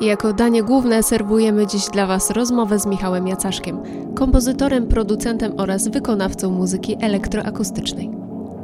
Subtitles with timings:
[0.00, 3.78] Jako danie główne serwujemy dziś dla Was rozmowę z Michałem Jacaszkiem,
[4.14, 8.10] kompozytorem, producentem oraz wykonawcą muzyki elektroakustycznej.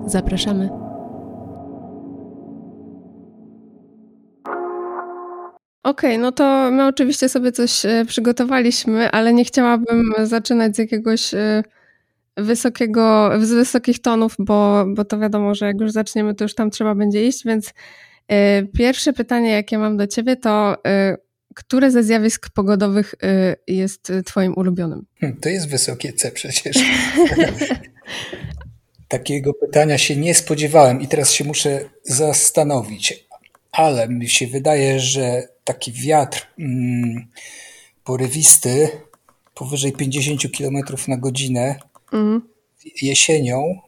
[0.06, 0.68] Zapraszamy.
[5.82, 10.78] Okej, okay, no to my oczywiście sobie coś e, przygotowaliśmy, ale nie chciałabym zaczynać z
[10.78, 11.62] jakiegoś e,
[12.36, 16.70] wysokiego, z wysokich tonów, bo, bo to wiadomo, że jak już zaczniemy, to już tam
[16.70, 17.74] trzeba będzie iść, więc
[18.74, 20.76] pierwsze pytanie, jakie mam do ciebie, to
[21.54, 23.14] które ze zjawisk pogodowych
[23.66, 25.06] jest twoim ulubionym?
[25.20, 26.76] Hmm, to jest wysokie C przecież.
[29.08, 33.26] Takiego pytania się nie spodziewałem i teraz się muszę zastanowić,
[33.72, 37.26] ale mi się wydaje, że taki wiatr mm,
[38.04, 38.88] porywisty
[39.54, 40.76] powyżej 50 km
[41.08, 41.74] na godzinę
[42.12, 42.48] mm.
[43.02, 43.80] jesienią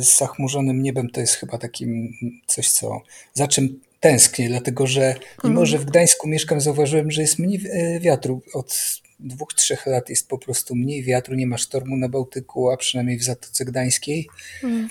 [0.00, 2.12] z zachmurzonym niebem to jest chyba takim
[2.46, 3.00] coś, co
[3.34, 5.66] za czym tęsknię, dlatego że mimo, mm.
[5.66, 7.60] że w Gdańsku mieszkam, zauważyłem, że jest mniej
[7.96, 8.42] y, wiatru.
[8.54, 12.76] Od dwóch, trzech lat jest po prostu mniej wiatru, nie ma sztormu na Bałtyku, a
[12.76, 14.28] przynajmniej w Zatoce Gdańskiej.
[14.64, 14.88] Mm.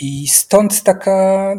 [0.00, 1.54] I stąd taka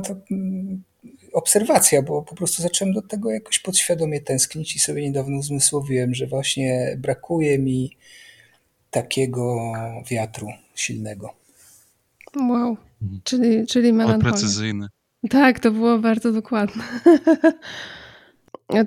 [1.33, 6.27] obserwacja, bo po prostu zacząłem do tego jakoś podświadomie tęsknić i sobie niedawno uzmysłowiłem, że
[6.27, 7.97] właśnie brakuje mi
[8.91, 9.73] takiego
[10.09, 11.33] wiatru silnego.
[12.35, 13.21] Wow, mhm.
[13.23, 14.31] czyli, czyli melancholia.
[14.31, 14.87] precyzyjny.
[15.29, 16.83] Tak, to było bardzo dokładne.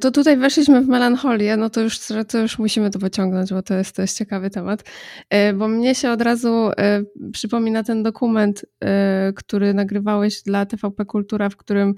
[0.00, 3.74] To tutaj weszliśmy w melancholię, no to już, to już musimy to pociągnąć, bo to
[3.74, 4.84] jest, to jest ciekawy temat.
[5.30, 11.04] E, bo mnie się od razu e, przypomina ten dokument, e, który nagrywałeś dla TVP
[11.04, 11.94] Kultura, w którym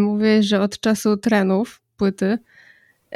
[0.00, 2.38] mówiłeś, że od czasu trenów płyty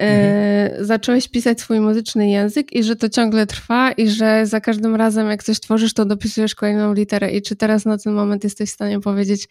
[0.08, 0.84] mhm.
[0.84, 5.30] zacząłeś pisać swój muzyczny język i że to ciągle trwa i że za każdym razem
[5.30, 7.30] jak coś tworzysz, to dopisujesz kolejną literę.
[7.30, 9.48] I czy teraz na ten moment jesteś w stanie powiedzieć,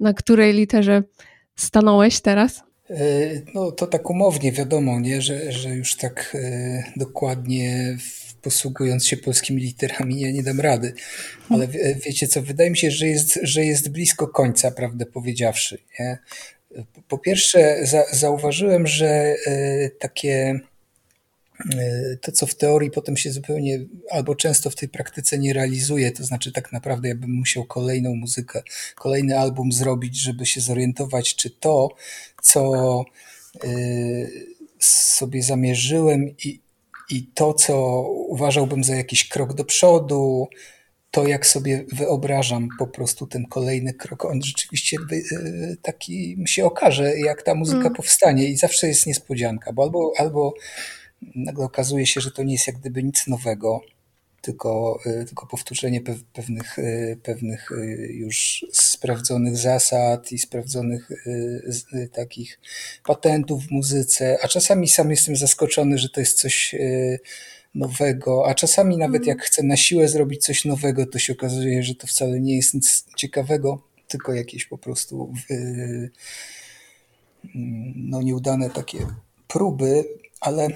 [0.00, 1.02] na której literze
[1.56, 2.62] stanąłeś teraz?
[2.90, 2.96] E,
[3.54, 5.22] no to tak umownie wiadomo, nie?
[5.22, 7.96] Że, że już tak e, dokładnie
[8.42, 10.92] posługując się polskimi literami nie, nie dam rady.
[11.48, 15.78] Ale wie, wiecie co, wydaje mi się, że jest, że jest blisko końca, prawdę powiedziawszy.
[16.00, 16.18] Nie?
[17.08, 19.08] Po pierwsze za, zauważyłem, że
[19.46, 20.60] e, takie
[21.74, 23.78] E, to, co w teorii potem się zupełnie
[24.10, 28.14] albo często w tej praktyce nie realizuje, to znaczy tak naprawdę ja bym musiał kolejną
[28.14, 28.62] muzykę,
[28.94, 31.88] kolejny album zrobić, żeby się zorientować, czy to,
[32.42, 33.04] co
[33.64, 33.68] e,
[34.78, 36.60] sobie zamierzyłem i,
[37.10, 40.48] i to, co uważałbym za jakiś krok do przodu,
[41.10, 47.18] to jak sobie wyobrażam po prostu ten kolejny krok, on rzeczywiście e, taki się okaże,
[47.18, 47.94] jak ta muzyka mm.
[47.94, 50.54] powstanie i zawsze jest niespodzianka, bo albo, albo
[51.34, 53.80] nagle okazuje się, że to nie jest jak gdyby nic nowego,
[54.40, 56.00] tylko, y, tylko powtórzenie
[56.32, 57.68] pewnych, y, pewnych
[58.08, 61.10] już sprawdzonych zasad i sprawdzonych
[62.12, 62.60] takich
[63.04, 66.74] patentów w muzyce, a czasami sam jestem zaskoczony, że to jest coś
[67.74, 69.28] nowego, a czasami nawet mm.
[69.28, 72.74] jak chcę na siłę zrobić coś nowego, to się okazuje, że to wcale nie jest
[72.74, 75.32] nic ciekawego, tylko jakieś po prostu
[77.94, 78.98] no, nieudane takie
[79.48, 80.04] próby,
[80.40, 80.68] ale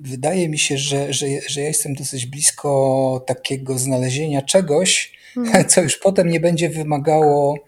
[0.00, 5.64] wydaje mi się, że, że, że ja jestem dosyć blisko takiego znalezienia czegoś, hmm.
[5.68, 7.58] co już potem nie będzie wymagało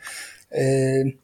[0.52, 1.21] y,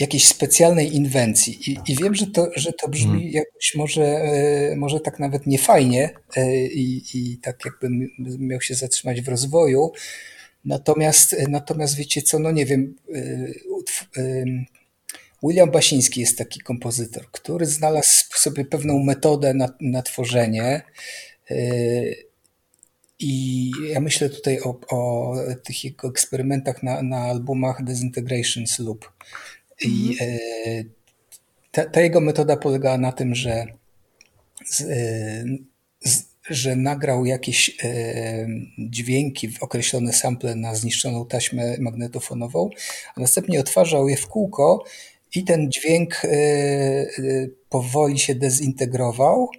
[0.00, 1.70] jakiejś specjalnej inwencji.
[1.70, 3.30] I, I, wiem, że to, że to brzmi hmm.
[3.30, 4.32] jakoś może,
[4.72, 9.92] y, może tak nawet niefajnie y, i, i tak jakbym miał się zatrzymać w rozwoju.
[10.64, 12.94] Natomiast, natomiast wiecie co, no nie wiem,
[15.42, 20.82] William Basiński jest taki kompozytor, który znalazł sobie pewną metodę na, na tworzenie.
[23.18, 25.34] I ja myślę tutaj o, o
[25.64, 29.12] tych jego eksperymentach na, na albumach Disintegrations Loop.
[29.84, 30.30] I mhm.
[30.66, 30.84] yy,
[31.70, 33.66] ta, ta, jego metoda polegała na tym, że,
[34.66, 35.58] z, yy,
[36.00, 37.76] z, że nagrał jakieś
[38.78, 42.70] dźwięki w określone sample na zniszczoną taśmę magnetofonową,
[43.14, 44.84] a następnie odtwarzał je w kółko
[45.34, 47.06] i ten dźwięk e, e,
[47.68, 49.50] powoli się dezintegrował,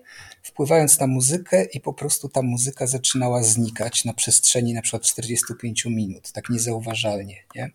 [0.43, 5.85] wpływając na muzykę i po prostu ta muzyka zaczynała znikać na przestrzeni na przykład 45
[5.85, 7.35] minut, tak niezauważalnie.
[7.55, 7.71] Nie?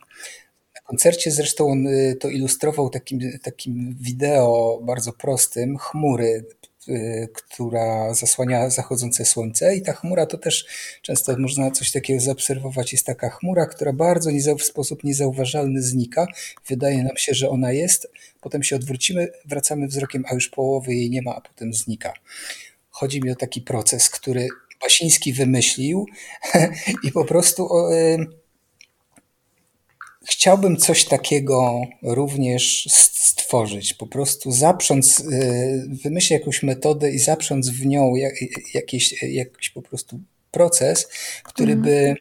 [0.85, 6.45] Koncercie zresztą on e, to ilustrował takim, takim wideo bardzo prostym, chmury
[6.89, 10.67] Y, która zasłania zachodzące słońce i ta chmura to też
[11.03, 12.93] często można coś takiego zaobserwować.
[12.93, 16.27] Jest taka chmura, która bardzo w sposób niezauważalny znika.
[16.69, 21.11] Wydaje nam się, że ona jest, potem się odwrócimy, wracamy wzrokiem, a już połowy jej
[21.11, 22.13] nie ma, a potem znika.
[22.91, 24.49] Chodzi mi o taki proces, który
[24.83, 26.07] Basiński wymyślił
[27.05, 27.69] i po prostu
[30.25, 33.95] chciałbym coś takiego również stworzyć.
[33.95, 38.13] Po prostu zaprząc, y, wymyślić jakąś metodę i zaprząc w nią
[38.75, 41.09] jakiś, jakiś po prostu proces,
[41.45, 41.85] który mm.
[41.85, 42.15] by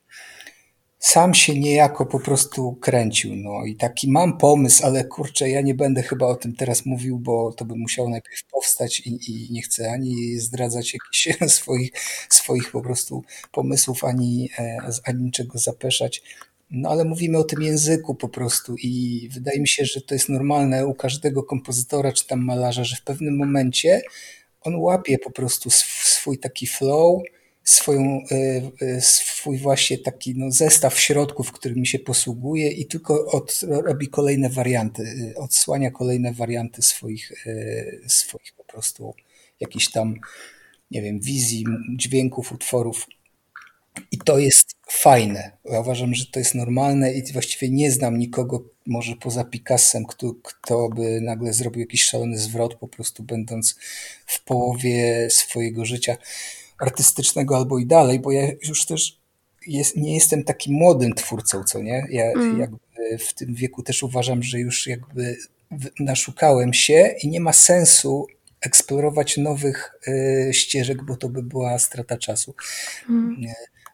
[1.00, 3.36] sam się niejako po prostu kręcił.
[3.36, 7.20] No i taki mam pomysł, ale kurczę, ja nie będę chyba o tym teraz mówił,
[7.20, 11.28] bo to by musiało najpierw powstać i, i nie chcę ani zdradzać jakichś
[11.58, 11.92] swoich,
[12.30, 16.22] swoich po prostu pomysłów, ani, e, ani niczego zapeszać.
[16.72, 20.30] No ale mówimy o tym języku po prostu i wydaje mi się, że to jest
[20.30, 24.02] normalne u każdego kompozytora czy tam malarza, że w pewnym momencie
[24.62, 27.22] on łapie po prostu swój taki flow,
[27.64, 33.60] swoją, e, e, swój właśnie taki no, zestaw środków, którymi się posługuje i tylko od,
[33.70, 37.32] robi kolejne warianty, e, odsłania kolejne warianty swoich,
[38.08, 39.14] swoich po prostu
[39.60, 40.16] jakichś tam,
[40.92, 41.66] nie wiem, wizji,
[41.96, 43.08] dźwięków, utworów.
[44.12, 45.52] I to jest fajne.
[45.66, 50.34] Ja uważam, że to jest normalne i właściwie nie znam nikogo, może poza Picassem, kto,
[50.44, 53.76] kto by nagle zrobił jakiś szalony zwrot, po prostu będąc
[54.26, 56.18] w połowie swojego życia
[56.80, 59.20] artystycznego albo i dalej, bo ja już też
[59.68, 62.08] jest, nie jestem takim młodym twórcą, co nie?
[62.10, 62.60] Ja mm.
[62.60, 65.38] jakby w tym wieku też uważam, że już jakby
[66.00, 68.28] naszukałem się i nie ma sensu
[68.62, 72.56] eksplorować nowych y, ścieżek, bo to by była strata czasu.
[73.10, 73.36] Mm.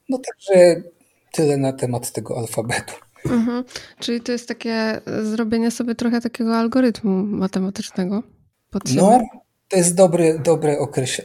[0.09, 0.83] No także
[1.31, 2.93] tyle na temat tego alfabetu.
[3.25, 3.63] Mhm.
[3.99, 8.23] Czyli to jest takie zrobienie sobie trochę takiego algorytmu matematycznego.
[8.95, 9.21] No,
[9.67, 10.77] to jest dobre, dobre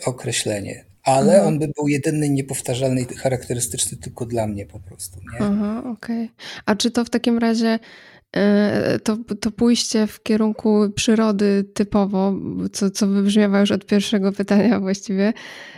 [0.05, 1.47] określenie ale mhm.
[1.47, 5.21] on by był jedyny, niepowtarzalny i charakterystyczny tylko dla mnie po prostu.
[5.33, 5.47] Nie?
[5.47, 6.25] Aha, okej.
[6.25, 6.29] Okay.
[6.67, 7.79] A czy to w takim razie e,
[9.05, 12.35] to, to pójście w kierunku przyrody typowo,
[12.73, 15.33] co, co wybrzmiewa już od pierwszego pytania właściwie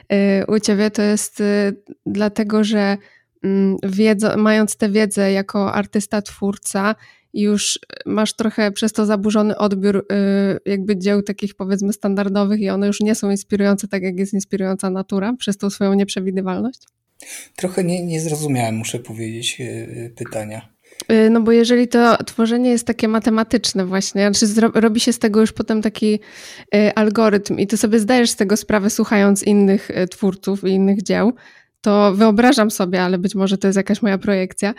[0.09, 1.73] e, u ciebie, to jest e,
[2.07, 2.97] dlatego, że
[3.43, 6.95] mm, wiedzo, mając tę wiedzę jako artysta, twórca,
[7.35, 10.07] już masz trochę przez to zaburzony odbiór
[10.67, 14.91] jakby dzieł takich powiedzmy standardowych i one już nie są inspirujące tak, jak jest inspirująca
[14.91, 16.81] natura przez tą swoją nieprzewidywalność?
[17.57, 19.63] Trochę nie, nie zrozumiałem, muszę powiedzieć,
[20.17, 20.76] pytania.
[21.13, 25.41] Y, no bo jeżeli to tworzenie jest takie matematyczne właśnie, znaczy robi się z tego
[25.41, 26.21] już potem taki
[26.95, 31.33] algorytm i ty sobie zdajesz z tego sprawę słuchając innych twórców i innych dzieł,
[31.81, 34.75] to wyobrażam sobie, ale być może to jest jakaś moja projekcja,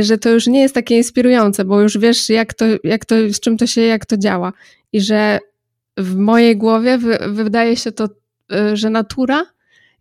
[0.00, 3.40] że to już nie jest takie inspirujące, bo już wiesz, jak to, jak to, z
[3.40, 4.52] czym to się, jak to działa.
[4.92, 5.38] I że
[5.96, 6.98] w mojej głowie
[7.28, 8.08] wydaje się to,
[8.72, 9.46] że natura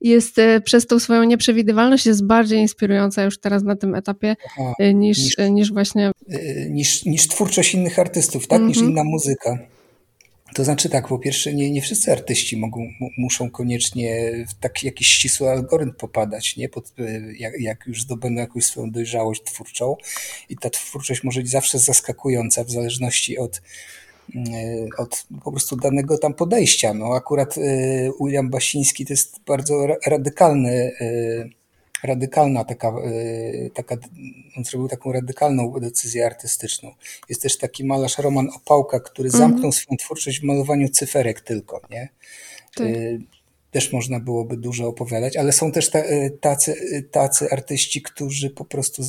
[0.04, 4.74] jest e, przez tą swoją nieprzewidywalność jest bardziej inspirująca już teraz na tym etapie Aha,
[4.94, 6.12] niż, niż, niż, właśnie.
[6.70, 8.60] Niż, niż twórczość innych artystów, tak?
[8.60, 8.70] Mm -hmm.
[8.70, 8.92] Niż mhm.
[8.92, 9.60] inna muzyka.
[10.54, 15.08] To znaczy tak, po pierwsze nie, nie wszyscy artyści mogą, muszą koniecznie w taki jakiś
[15.08, 16.70] ścisły algorytm popadać, nie?
[16.70, 19.96] Pod, e, jak, jak już zdobędą jakąś swoją dojrzałość twórczą
[20.50, 23.62] i ta twórczość może być zawsze zaskakująca w zależności od, e,
[24.98, 26.94] od po prostu danego tam podejścia.
[26.94, 27.62] No akurat e,
[28.22, 30.92] William Basiński to jest bardzo radykalny
[32.04, 32.94] radykalna taka,
[33.74, 33.98] taka,
[34.58, 36.92] on zrobił taką radykalną decyzję artystyczną.
[37.30, 39.44] Jest też taki malarz Roman Opałka, który mhm.
[39.44, 42.10] zamknął swoją twórczość w malowaniu cyferek tylko, nie?
[42.76, 42.88] Tak.
[43.74, 48.66] E, też można byłoby dużo opowiadać, ale są też e, tacy, tacy artyści, którzy po
[48.66, 49.04] prostu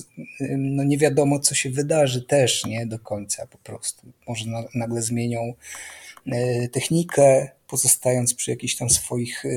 [0.58, 4.06] no nie wiadomo, co się wydarzy też, nie do końca po prostu.
[4.28, 4.44] Może
[4.74, 5.54] nagle zmienią
[6.72, 9.48] technikę, pozostając przy jakichś tam swoich e,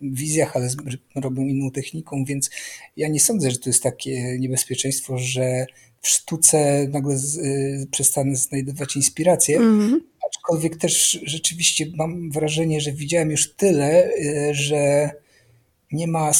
[0.00, 0.68] wizjach, ale
[1.14, 2.50] robią inną techniką, więc
[2.96, 5.66] ja nie sądzę, że to jest takie niebezpieczeństwo, że
[6.02, 9.98] w sztuce nagle z, e, przestanę znajdować inspirację, mm-hmm.
[10.28, 15.10] aczkolwiek też rzeczywiście mam wrażenie, że widziałem już tyle, e, że
[15.92, 16.32] nie ma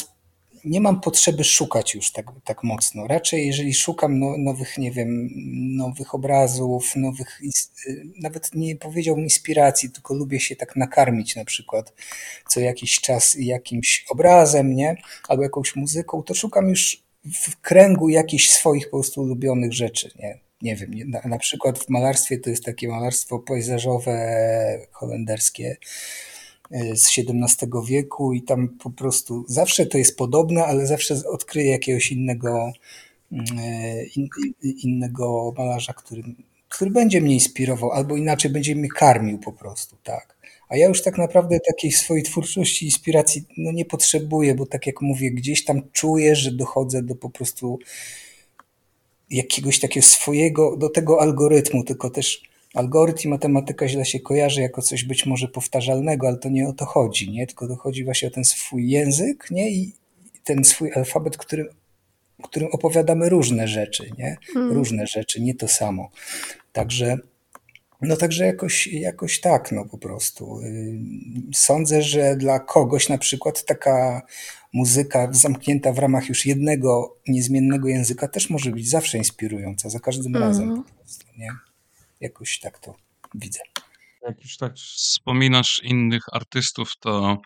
[0.65, 3.07] nie mam potrzeby szukać już tak, tak mocno.
[3.07, 5.29] Raczej jeżeli szukam no, nowych, nie wiem,
[5.77, 7.41] nowych obrazów, nowych,
[7.87, 11.93] y, nawet nie powiedziałbym inspiracji, tylko lubię się tak nakarmić na przykład
[12.49, 14.97] co jakiś czas jakimś obrazem, nie?
[15.29, 20.39] Albo jakąś muzyką, to szukam już w kręgu jakichś swoich po prostu ulubionych rzeczy, nie?
[20.63, 24.39] Nie wiem, na, na przykład w malarstwie to jest takie malarstwo pejzażowe
[24.93, 25.77] holenderskie,
[26.73, 31.71] E, z XVII wieku i tam po prostu zawsze to jest podobne, ale zawsze odkryję
[31.71, 32.73] jakiegoś innego,
[33.33, 34.29] mm, e, in,
[34.63, 36.23] innego malarza, który,
[36.69, 40.37] który będzie mnie inspirował, albo inaczej będzie mnie karmił po prostu, tak.
[40.73, 45.01] A ja już tak naprawdę takiej swojej twórczości, inspiracji no nie potrzebuję, bo tak jak
[45.01, 47.79] mówię, gdzieś tam czuję, że dochodzę do po prostu
[49.31, 52.43] jakiegoś takiego swojego, do tego algorytmu, tylko też
[52.75, 56.73] algorytm i matematyka źle się kojarzy jako coś być może powtarzalnego, ale to nie o
[56.73, 57.47] to chodzi, nie?
[57.47, 59.71] Tylko to chodzi właśnie o ten swój język, nie?
[59.71, 59.93] I
[60.45, 61.67] ten swój alfabet, którym,
[62.43, 64.37] którym opowiadamy różne rzeczy, nie?
[64.55, 64.73] Hmm.
[64.73, 66.11] Różne rzeczy, nie to samo.
[66.73, 67.19] Także
[68.03, 70.61] No także jakoś, jakoś tak, no po prostu.
[70.61, 71.01] Y,
[71.55, 74.23] sądzę, że dla kogoś na przykład taka
[74.73, 80.37] muzyka zamknięta w ramach już jednego niezmiennego języka też może być zawsze inspirująca, za każdym
[80.37, 80.45] mhm.
[80.45, 81.49] razem po prostu, nie?
[82.21, 82.95] Jakoś tak to
[83.35, 83.61] widzę.
[84.23, 87.39] Jak już tak wspominasz innych artystów, to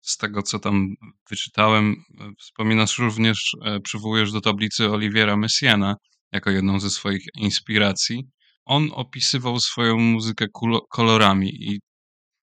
[0.00, 0.94] z tego, co tam
[1.30, 1.96] wyczytałem,
[2.38, 5.96] wspominasz również, e, przywołujesz do tablicy Oliviera Messiana
[6.32, 8.28] jako jedną ze swoich inspiracji.
[8.66, 10.46] On opisywał swoją muzykę
[10.90, 11.80] kolorami i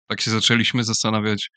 [0.08, 1.50] tak się zaczęliśmy zastanawiać,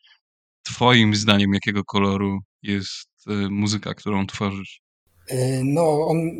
[0.62, 4.80] twoim zdaniem, jakiego koloru jest e, muzyka, którą tworzysz?
[5.28, 6.30] E, no, on,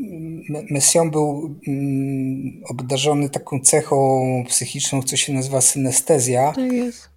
[0.71, 6.53] Messiaen był mm, obdarzony taką cechą psychiczną, co się nazywa synestezja.
[6.53, 7.15] Tak jest.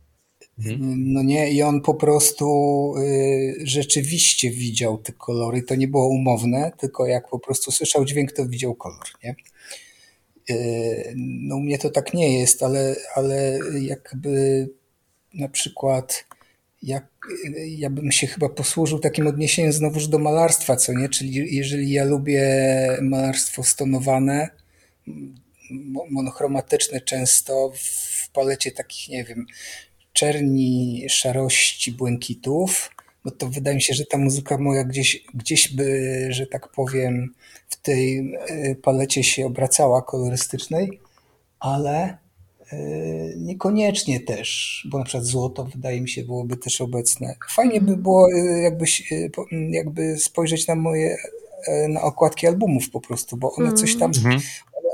[0.59, 1.13] Mhm.
[1.13, 2.47] No nie, i on po prostu
[2.97, 5.63] y, rzeczywiście widział te kolory.
[5.63, 9.35] To nie było umowne, tylko jak po prostu słyszał dźwięk, to widział kolor, nie?
[10.49, 14.69] Y, no u mnie to tak nie jest, ale, ale jakby
[15.33, 16.25] na przykład
[16.83, 17.07] jak,
[17.65, 21.09] ja bym się chyba posłużył takim odniesieniem znowuż do malarstwa, co nie?
[21.09, 22.43] Czyli jeżeli ja lubię
[23.01, 24.49] malarstwo stonowane,
[26.09, 29.45] monochromatyczne często w palecie takich, nie wiem,
[30.13, 32.89] czerni, szarości, błękitów,
[33.27, 37.33] no to wydaje mi się, że ta muzyka moja gdzieś, gdzieś by, że tak powiem,
[37.69, 40.99] w tej e, palecie się obracała kolorystycznej,
[41.59, 42.17] ale
[42.71, 42.77] e,
[43.37, 47.35] niekoniecznie też, bo na przykład złoto wydaje mi się byłoby też obecne.
[47.49, 48.85] Fajnie by było e, jakby,
[49.69, 51.17] jakby spojrzeć na moje
[51.89, 54.41] na okładki albumów po prostu, bo one coś tam, mhm.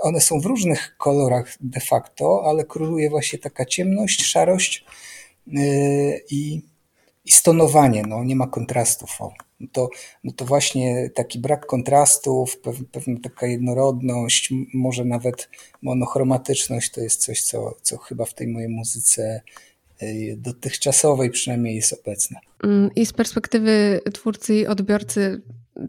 [0.02, 4.86] one są w różnych kolorach de facto, ale króluje właśnie taka ciemność, szarość,
[5.48, 6.62] Y, i,
[7.26, 9.22] i stonowanie, no, nie ma kontrastów.
[9.22, 9.34] O.
[9.60, 9.90] No to,
[10.24, 12.58] no to właśnie taki brak kontrastów,
[12.92, 15.50] pewna taka jednorodność, może nawet
[15.82, 19.42] monochromatyczność to jest coś, co, co chyba w tej mojej muzyce
[20.04, 22.40] y, dotychczasowej przynajmniej jest obecne.
[22.64, 25.42] Mm, I z perspektywy twórcy i odbiorcy,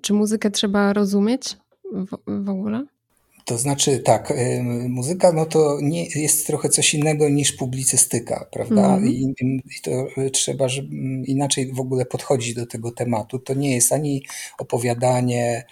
[0.03, 1.57] czy muzykę trzeba rozumieć
[1.93, 2.87] w, w ogóle?
[3.45, 4.33] To znaczy tak,
[4.89, 8.97] muzyka no to nie, jest trochę coś innego niż publicystyka, prawda?
[8.97, 9.09] Mm.
[9.09, 10.97] I, I, to trzeba żeby
[11.27, 13.39] inaczej w ogóle podchodzić do tego tematu.
[13.39, 14.23] To nie jest ani
[14.59, 15.65] opowiadanie,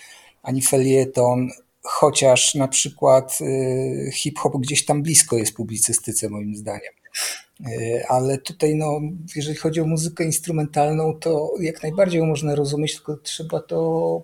[0.43, 1.51] ani felieton,
[1.83, 6.93] chociaż na przykład y, hip-hop gdzieś tam blisko jest publicystyce moim zdaniem.
[7.67, 9.01] Y, ale tutaj, no,
[9.37, 14.23] jeżeli chodzi o muzykę instrumentalną, to jak najbardziej ją można rozumieć, tylko trzeba to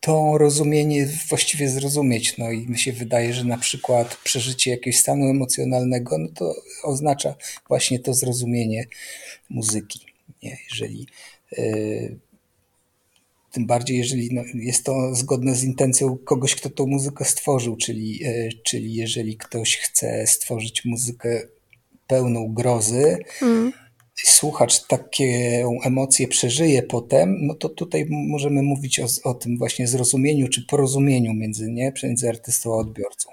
[0.00, 2.38] to rozumienie właściwie zrozumieć.
[2.38, 7.34] No i mi się wydaje, że na przykład przeżycie jakiegoś stanu emocjonalnego, no to oznacza
[7.68, 8.86] właśnie to zrozumienie
[9.50, 10.00] muzyki.
[10.42, 10.58] Nie?
[10.70, 11.06] Jeżeli
[11.52, 12.18] yy,
[13.52, 18.18] tym bardziej, jeżeli no, jest to zgodne z intencją kogoś, kto tą muzykę stworzył, czyli,
[18.18, 21.42] yy, czyli jeżeli ktoś chce stworzyć muzykę
[22.06, 23.72] pełną grozy, mm
[24.24, 30.48] słuchacz takie emocje przeżyje potem, no to tutaj możemy mówić o, o tym właśnie zrozumieniu
[30.48, 33.30] czy porozumieniu między, nie, między artystą a odbiorcą.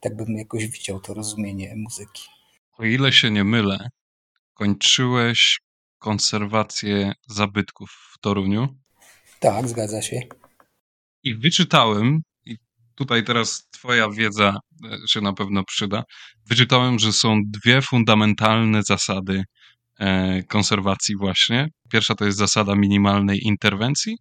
[0.00, 2.22] Tak bym jakoś widział to rozumienie muzyki.
[2.78, 3.88] O ile się nie mylę,
[4.54, 5.58] kończyłeś
[5.98, 8.68] konserwację zabytków w Toruniu.
[9.40, 10.20] Tak, zgadza się.
[11.22, 12.56] I wyczytałem, i
[12.94, 16.04] tutaj teraz Twoja wiedza e, się na pewno przyda.
[16.46, 19.44] Wyczytałem, że są dwie fundamentalne zasady
[20.48, 21.68] konserwacji właśnie.
[21.92, 24.16] Pierwsza to jest zasada minimalnej interwencji,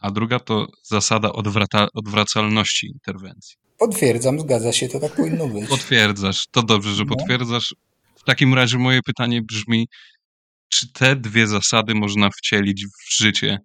[0.00, 3.56] a druga to zasada odwraca odwracalności interwencji.
[3.78, 5.68] Potwierdzam, zgadza się, to tak powinno być.
[5.68, 7.16] Potwierdzasz, to dobrze, że no.
[7.16, 7.74] potwierdzasz.
[8.16, 9.88] W takim razie moje pytanie brzmi,
[10.68, 13.58] czy te dwie zasady można wcielić w życie,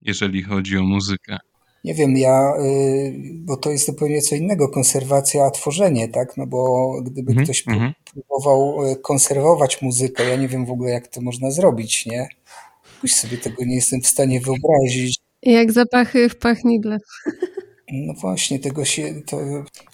[0.00, 1.38] jeżeli chodzi o muzykę?
[1.86, 6.36] Nie wiem, ja, y, bo to jest zupełnie co innego, konserwacja, a tworzenie, tak?
[6.36, 7.44] No bo gdyby mm -hmm.
[7.44, 7.92] ktoś mhm.
[8.12, 12.28] próbował y, konserwować muzykę, ja nie wiem w ogóle, jak to można zrobić, nie?
[12.94, 15.18] Jakoś sobie tego nie jestem w stanie wyobrazić.
[15.42, 16.98] Jak zapachy w pachnidle.
[17.92, 19.40] No właśnie, tego się, to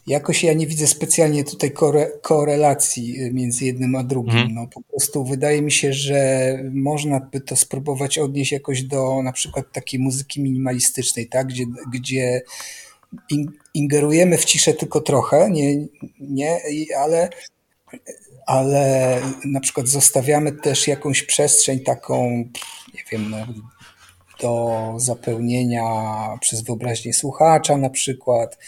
[0.07, 4.37] jakoś ja nie widzę specjalnie tutaj kore, korelacji y, między jednym a drugim.
[4.37, 4.55] Mhm.
[4.55, 9.33] No po prostu wydaje mi się, że można by to spróbować odnieść jakoś do na
[9.33, 11.47] przykład takiej muzyki minimalistycznej, tak?
[11.47, 12.43] Gdzie, gdzie
[13.75, 15.87] ingerujemy w ciszę tylko trochę, nie,
[16.21, 16.59] nie,
[16.99, 17.29] ale,
[18.47, 22.31] ale na przykład zostawiamy też jakąś przestrzeń taką,
[22.95, 23.35] nie wiem,
[24.43, 25.85] do zapełnienia
[26.41, 28.59] przez wyobraźnię słuchacza na przykład.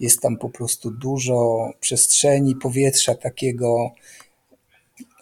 [0.00, 3.90] Jest tam po prostu dużo przestrzeni, powietrza takiego.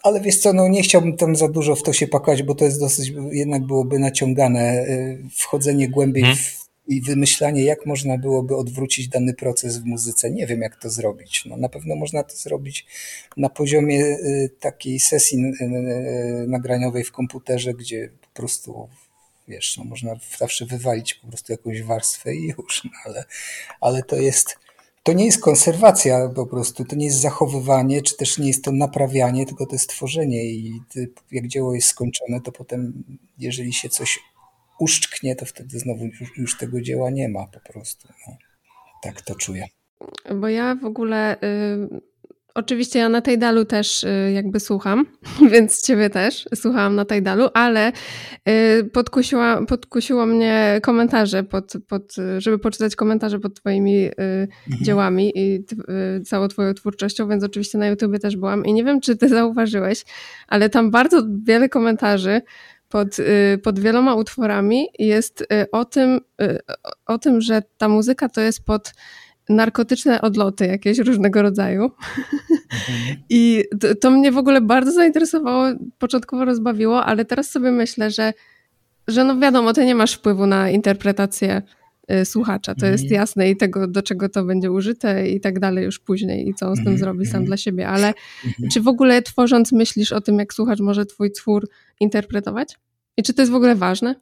[0.03, 2.65] Ale wiesz co, no nie chciałbym tam za dużo w to się pakować, bo to
[2.65, 6.37] jest dosyć, jednak byłoby naciągane y, wchodzenie głębiej hmm.
[6.37, 10.31] w, i wymyślanie, jak można byłoby odwrócić dany proces w muzyce.
[10.31, 11.43] Nie wiem, jak to zrobić.
[11.45, 12.85] No, na pewno można to zrobić
[13.37, 18.89] na poziomie y, takiej sesji y, nagraniowej w komputerze, gdzie po prostu
[19.47, 23.25] wiesz, no, można zawsze wywalić po prostu jakąś warstwę i już, no, ale,
[23.81, 24.57] ale to jest
[25.07, 28.71] to nie jest konserwacja po prostu, to nie jest zachowywanie, czy też nie jest to
[28.71, 30.81] naprawianie, tylko to jest tworzenie i
[31.31, 33.03] jak dzieło jest skończone, to potem
[33.37, 34.19] jeżeli się coś
[34.79, 38.07] uszczknie, to wtedy znowu już, już tego dzieła nie ma po prostu.
[38.27, 38.37] No.
[39.03, 39.67] Tak to czuję.
[40.35, 42.01] Bo ja w ogóle y,
[42.57, 45.05] Oczywiście ja na Tajdalu też y, jakby słucham,
[45.51, 47.91] więc ciebie też słuchałam na Tajdalu, ale
[48.49, 54.83] y, podkusiła, podkusiło mnie komentarze, pod, pod, żeby poczytać komentarze pod twoimi y, mhm.
[54.83, 55.65] dziełami i
[56.25, 60.05] całą twoją twórczością, więc oczywiście na YouTubie też byłam i nie wiem, czy ty zauważyłeś,
[60.47, 62.41] ale tam bardzo wiele komentarzy
[62.89, 63.17] pod,
[63.63, 66.19] pod wieloma utworami jest o tym,
[67.05, 68.93] o tym, że ta muzyka to jest pod
[69.49, 71.83] narkotyczne odloty jakieś różnego rodzaju.
[71.83, 73.17] Mhm.
[73.29, 75.65] I to, to, mnie w ogóle bardzo zainteresowało,
[75.99, 78.33] początkowo rozbawiło, ale teraz sobie myślę, że,
[79.07, 81.61] że no wiadomo, ty nie masz wpływu na interpretację
[82.11, 83.21] y, słuchacza, to jest mhm.
[83.21, 86.67] jasne i tego, do czego to będzie użyte i tak dalej już później i co
[86.67, 86.97] on z tym mhm.
[86.97, 88.13] zrobi sam dla siebie, ale
[88.71, 92.77] czy w ogóle tworząc myślisz o tym, jak słuchacz może twój twór interpretować?
[93.17, 94.15] I czy to jest w ogóle ważne?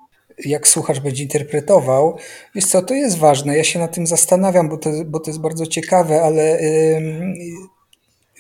[0.45, 2.17] Jak słuchacz będzie interpretował.
[2.55, 3.57] Wiesz co, to jest ważne.
[3.57, 7.33] Ja się na tym zastanawiam, bo to, bo to jest bardzo ciekawe, ale yy,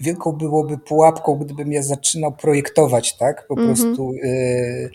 [0.01, 3.47] wielką byłoby pułapką, gdybym ja zaczynał projektować, tak?
[3.47, 3.75] Po mm -hmm.
[3.75, 4.89] prostu yy,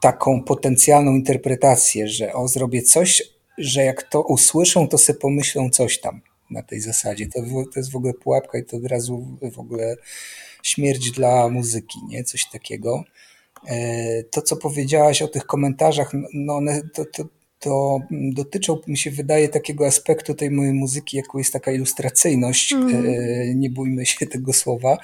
[0.00, 3.22] taką potencjalną interpretację, że o, zrobię coś,
[3.58, 7.26] że jak to usłyszą, to sobie pomyślą coś tam na tej zasadzie.
[7.26, 7.40] To,
[7.72, 9.96] to jest w ogóle pułapka i to od razu w ogóle
[10.62, 12.24] śmierć dla muzyki, nie?
[12.24, 13.04] Coś takiego.
[13.66, 17.24] E, to, co powiedziałaś o tych komentarzach, no one to, to,
[17.58, 23.60] to dotyczą, mi się wydaje, takiego aspektu tej mojej muzyki, jaką jest taka ilustracyjność, mm.
[23.60, 24.98] nie bójmy się tego słowa.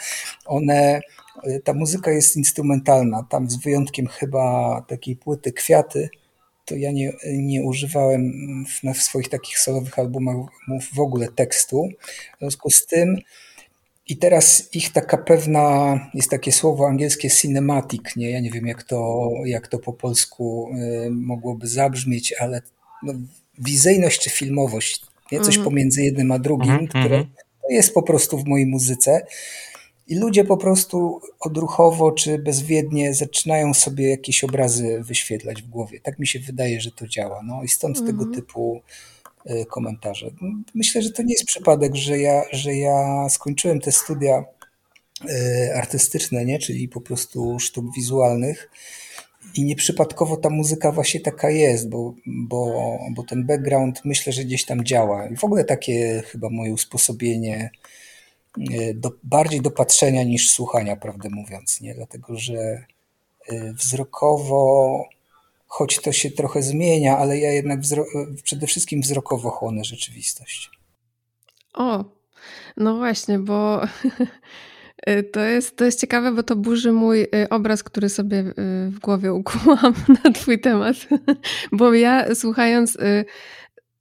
[0.46, 1.00] One,
[1.44, 6.08] e, ta muzyka jest instrumentalna, tam z wyjątkiem chyba takiej płyty Kwiaty,
[6.64, 8.32] to ja nie, nie używałem
[8.64, 10.36] w, w swoich takich solowych albumach
[10.94, 11.88] w ogóle tekstu.
[12.36, 13.16] W związku z tym
[14.08, 18.30] i teraz ich taka pewna, jest takie słowo angielskie cinematic, nie?
[18.30, 20.70] Ja nie wiem, jak to, jak to po polsku
[21.06, 22.62] y, mogłoby zabrzmieć, ale
[23.02, 23.12] no,
[23.58, 25.40] wizyjność czy filmowość, nie?
[25.40, 25.64] Coś mm.
[25.64, 26.88] pomiędzy jednym a drugim, mm -hmm.
[26.88, 27.24] które
[27.70, 29.26] jest po prostu w mojej muzyce.
[30.08, 36.00] I ludzie po prostu odruchowo czy bezwiednie zaczynają sobie jakieś obrazy wyświetlać w głowie.
[36.00, 37.42] Tak mi się wydaje, że to działa.
[37.42, 38.10] No i stąd mm -hmm.
[38.10, 38.42] tego mhm.
[38.42, 38.82] typu
[39.68, 40.30] komentarze.
[40.74, 44.44] Myślę, że to nie jest przypadek, że ja, że ja skończyłem te studia
[45.24, 46.58] y, artystyczne, nie?
[46.58, 48.70] czyli po prostu sztuk wizualnych.
[49.54, 54.64] I nieprzypadkowo ta muzyka właśnie taka jest, bo, bo, bo ten background myślę, że gdzieś
[54.64, 55.26] tam działa.
[55.26, 57.70] I w ogóle takie chyba moje usposobienie
[58.70, 61.94] y, do, bardziej do patrzenia niż słuchania, prawdę mówiąc, nie?
[61.94, 62.84] Dlatego, że
[63.72, 65.04] wzrokowo
[65.66, 67.80] choć to się trochę zmienia, ale ja jednak
[68.42, 70.70] przede wszystkim wzrokowo chłonę rzeczywistość.
[71.74, 72.04] O,
[72.76, 73.80] no właśnie, bo
[75.32, 78.54] to jest, to jest ciekawe, bo to burzy mój y, obraz, który sobie y,
[78.90, 80.96] w głowie ukułam na Twój temat.
[81.72, 83.24] Bo ja słuchając, y,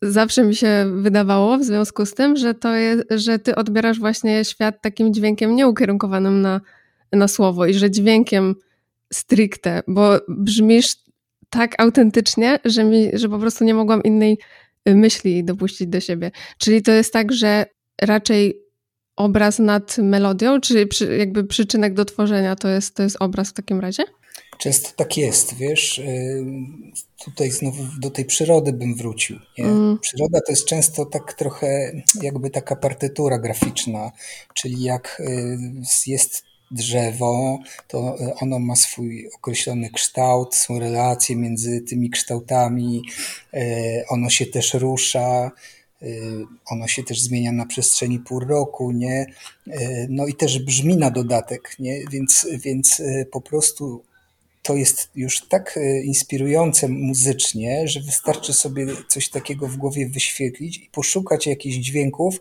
[0.02, 4.46] zawsze mi się wydawało w związku z tym, że to jest, że Ty odbierasz właśnie
[4.46, 6.62] świat takim dźwiękiem nieukierunkowanym na,
[7.12, 8.56] na słowo i że dźwiękiem
[9.14, 11.05] stricte, bo brzmisz
[11.56, 14.38] tak autentycznie, że, mi, że po prostu nie mogłam innej
[14.90, 16.32] y, myśli dopuścić do siebie.
[16.58, 17.66] Czyli to jest tak, że
[18.02, 18.62] raczej
[19.16, 23.54] obraz nad melodią, czy przy, jakby przyczynek do tworzenia to jest, to jest obraz w
[23.54, 24.04] takim razie?
[24.58, 25.98] Często tak jest, wiesz.
[26.00, 26.46] Y,
[27.26, 29.40] tutaj znowu do tej przyrody bym wrócił.
[29.58, 30.00] Mm.
[30.02, 34.12] Przyroda to jest często tak trochę jakby taka partytura graficzna,
[34.54, 35.58] czyli jak y,
[36.08, 43.02] jest drzewo, to e, ono ma swój określony kształt, są relacje między tymi kształtami,
[43.54, 45.52] e, ono się też rusza,
[46.02, 46.08] e,
[46.66, 49.26] ono się też zmienia na przestrzeni pół roku, nie?
[50.10, 52.00] No i też brzmi na dodatek, nie?
[52.12, 53.02] Więc, więc
[53.32, 54.04] po prostu
[54.62, 60.90] to jest już tak inspirujące muzycznie, że wystarczy sobie coś takiego w głowie wyświetlić i
[60.92, 62.40] poszukać jakichś dźwięków,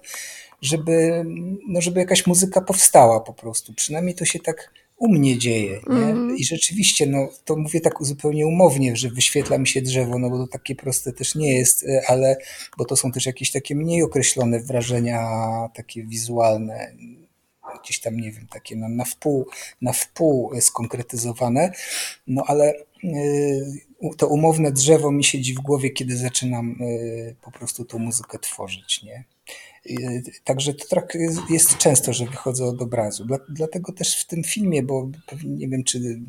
[0.62, 1.24] żeby,
[1.68, 3.74] no żeby jakaś muzyka powstała po prostu.
[3.74, 5.80] Przynajmniej to się tak u mnie dzieje.
[5.86, 5.96] Nie?
[5.96, 6.36] Mm.
[6.36, 10.38] I rzeczywiście, no to mówię tak zupełnie umownie, że wyświetla mi się drzewo, no bo
[10.38, 12.36] to takie proste też nie jest, e, ale
[12.78, 15.20] bo to są też jakieś takie mniej określone wrażenia,
[15.74, 16.92] takie wizualne.
[17.84, 19.46] gdzieś tam, nie wiem, takie na, na, wpół,
[19.82, 21.72] na wpół skonkretyzowane,
[22.26, 22.74] no ale
[24.16, 26.78] to umowne drzewo mi siedzi w głowie, kiedy zaczynam
[27.42, 29.24] po prostu tą muzykę tworzyć, nie?
[30.44, 31.18] Także to tak
[31.50, 33.24] jest, często, że wychodzę od obrazu.
[33.24, 35.10] Dla, dlatego też w tym filmie, bo
[35.44, 36.20] nie wiem, czy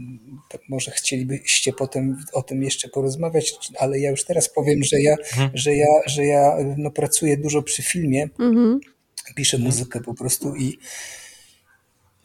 [0.70, 5.50] może chcielibyście potem o tym jeszcze porozmawiać, ale ja już teraz powiem, że ja, mhm.
[5.54, 8.80] że ja, że ja no, pracuję dużo przy filmie, mhm.
[9.36, 10.78] piszę muzykę po prostu i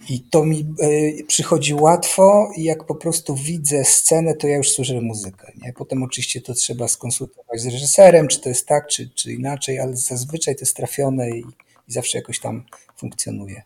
[0.09, 4.71] i to mi e, przychodzi łatwo i jak po prostu widzę scenę, to ja już
[4.71, 5.53] słyszę muzykę.
[5.63, 5.73] Nie?
[5.73, 9.97] Potem oczywiście to trzeba skonsultować z reżyserem, czy to jest tak, czy, czy inaczej, ale
[9.97, 11.45] zazwyczaj to jest trafione i,
[11.89, 12.65] i zawsze jakoś tam
[12.97, 13.63] funkcjonuje.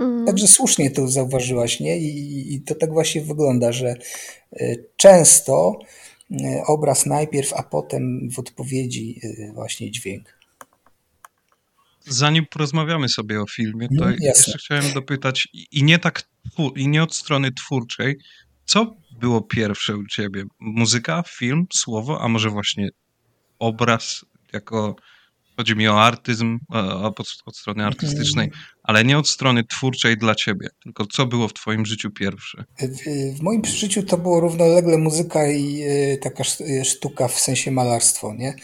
[0.00, 0.26] Mm.
[0.26, 1.98] Także słusznie to zauważyłaś, nie?
[1.98, 3.94] I, I, to tak właśnie wygląda, że
[4.52, 5.78] e, często
[6.30, 9.20] e, obraz najpierw, a potem w odpowiedzi
[9.54, 10.37] właśnie dźwięk.
[12.08, 16.22] Zanim porozmawiamy sobie o filmie, to no, jeszcze chciałem dopytać, i nie tak,
[16.76, 18.16] i nie od strony twórczej,
[18.64, 20.44] co było pierwsze u ciebie?
[20.60, 22.88] Muzyka, film, słowo, a może właśnie
[23.58, 24.96] obraz jako
[25.56, 26.58] chodzi mi o artyzm
[27.02, 28.64] od, od strony artystycznej, mhm.
[28.82, 32.64] ale nie od strony twórczej dla ciebie, tylko co było w twoim życiu pierwsze?
[32.78, 36.44] W, w moim życiu to było równolegle muzyka i y, taka
[36.84, 38.54] sztuka w sensie malarstwo, nie?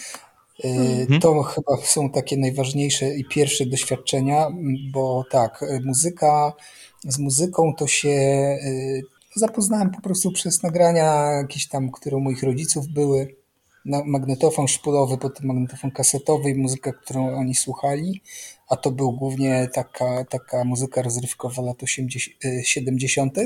[0.64, 1.20] Mhm.
[1.20, 4.48] To chyba są takie najważniejsze i pierwsze doświadczenia,
[4.92, 6.52] bo tak, muzyka,
[7.04, 9.02] z muzyką to się y,
[9.36, 13.36] zapoznałem po prostu przez nagrania jakieś tam, które u moich rodziców były,
[13.84, 18.22] magnetofon szpulowy, potem magnetofon kasetowy i muzyka, którą oni słuchali,
[18.68, 23.38] a to był głównie taka, taka muzyka rozrywkowa lat 80, 70.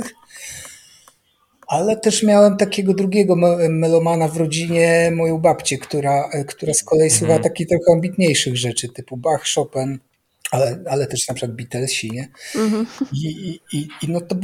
[1.69, 3.37] Ale też miałem takiego drugiego
[3.69, 7.19] melomana w rodzinie, moją babcię, która, która z kolei mhm.
[7.19, 9.99] słucha takich trochę ambitniejszych rzeczy, typu Bach, Chopin,
[10.51, 12.29] ale, ale też na przykład Beatlesi, nie?
[12.55, 12.87] Mhm.
[13.13, 13.29] I,
[13.73, 14.37] i, I, no to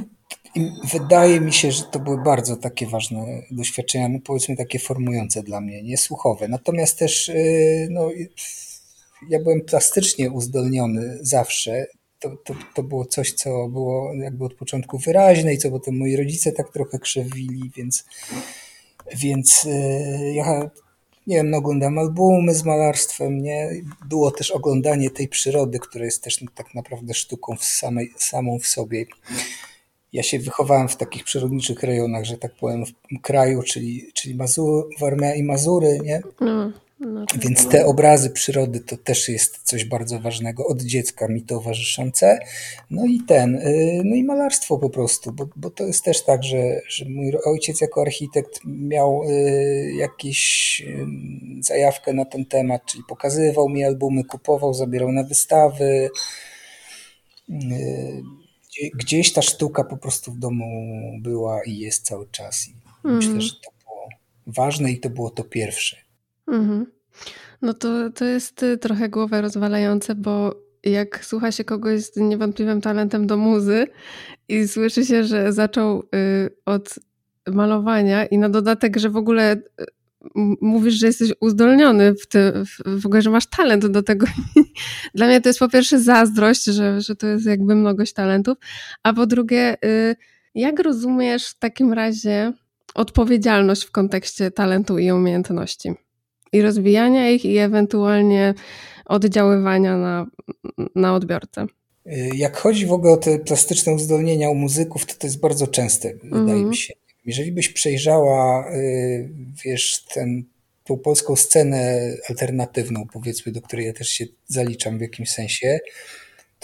[0.54, 5.42] i wydaje mi się, że to były bardzo takie ważne doświadczenia, no powiedzmy takie formujące
[5.42, 6.48] dla mnie, nie słuchowe.
[6.48, 8.10] Natomiast też y, no,
[9.28, 11.86] ja byłem plastycznie uzdolniony zawsze
[12.24, 16.16] to, to, to było coś, co było jakby od początku wyraźne i co potem moi
[16.16, 18.04] rodzice tak trochę krzewili, więc,
[19.14, 20.70] więc e, ja
[21.26, 23.70] nie wiem, no, oglądam albumy z malarstwem, nie?
[24.08, 28.66] Było też oglądanie tej przyrody, która jest też tak naprawdę sztuką w samej, samą w
[28.66, 29.06] sobie.
[30.12, 34.88] Ja się wychowałem w takich przyrodniczych rejonach, że tak powiem, w kraju, czyli, czyli Mazur,
[35.00, 36.22] Warmia i Mazury, nie?
[36.40, 36.72] No.
[37.00, 42.38] No Więc te obrazy przyrody to też jest coś bardzo ważnego od dziecka mi towarzyszące.
[42.90, 46.44] No i ten, y, no i malarstwo po prostu, bo, bo to jest też tak,
[46.44, 51.06] że, że mój ojciec jako architekt miał y, jakieś y,
[51.60, 56.10] zajawkę na ten temat, czyli pokazywał mi albumy, kupował, zabierał na wystawy.
[58.94, 60.66] Gdzieś ta sztuka po prostu w domu
[61.20, 62.68] była i jest cały czas.
[62.68, 63.16] I mm.
[63.16, 64.08] Myślę, że to było
[64.46, 66.03] ważne i to było to pierwsze.
[66.46, 66.86] Mhm.
[67.62, 72.80] No to, to jest y, trochę głowę rozwalające, bo jak słucha się kogoś z niewątpliwym
[72.80, 73.86] talentem do muzy
[74.48, 76.94] i słyszy się, że zaczął y, od
[77.46, 79.84] malowania i na dodatek, że w ogóle y,
[80.60, 82.52] mówisz, że jesteś uzdolniony w, ty,
[82.86, 84.26] w ogóle, że masz talent do tego.
[85.14, 88.58] Dla mnie to jest po pierwsze zazdrość, że, że to jest jakby mnogość talentów,
[89.02, 89.76] a po drugie,
[90.54, 92.52] jak rozumiesz w takim razie
[92.94, 95.94] odpowiedzialność w kontekście talentu i umiejętności?
[96.54, 98.54] I rozwijania ich i ewentualnie
[99.06, 100.26] oddziaływania na,
[100.94, 101.66] na odbiorcę.
[102.34, 106.08] Jak chodzi w ogóle o te plastyczne uzdolnienia u muzyków, to to jest bardzo częste,
[106.08, 106.94] mm wydaje mi się.
[107.24, 109.30] Jeżeli byś przejrzała, y,
[109.64, 110.44] wiesz, ten,
[110.84, 115.78] tą polską scenę alternatywną, powiedzmy, do której ja też się zaliczam w jakimś sensie,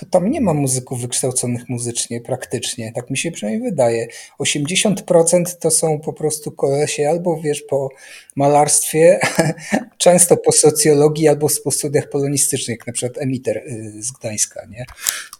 [0.00, 4.06] to tam nie ma muzyków wykształconych muzycznie praktycznie, tak mi się przynajmniej wydaje.
[4.38, 7.88] 80% to są po prostu kolesie albo wiesz po
[8.36, 9.20] malarstwie,
[9.98, 14.84] często po socjologii albo po studiach polonistycznych, na przykład Emiter y, z Gdańska, nie?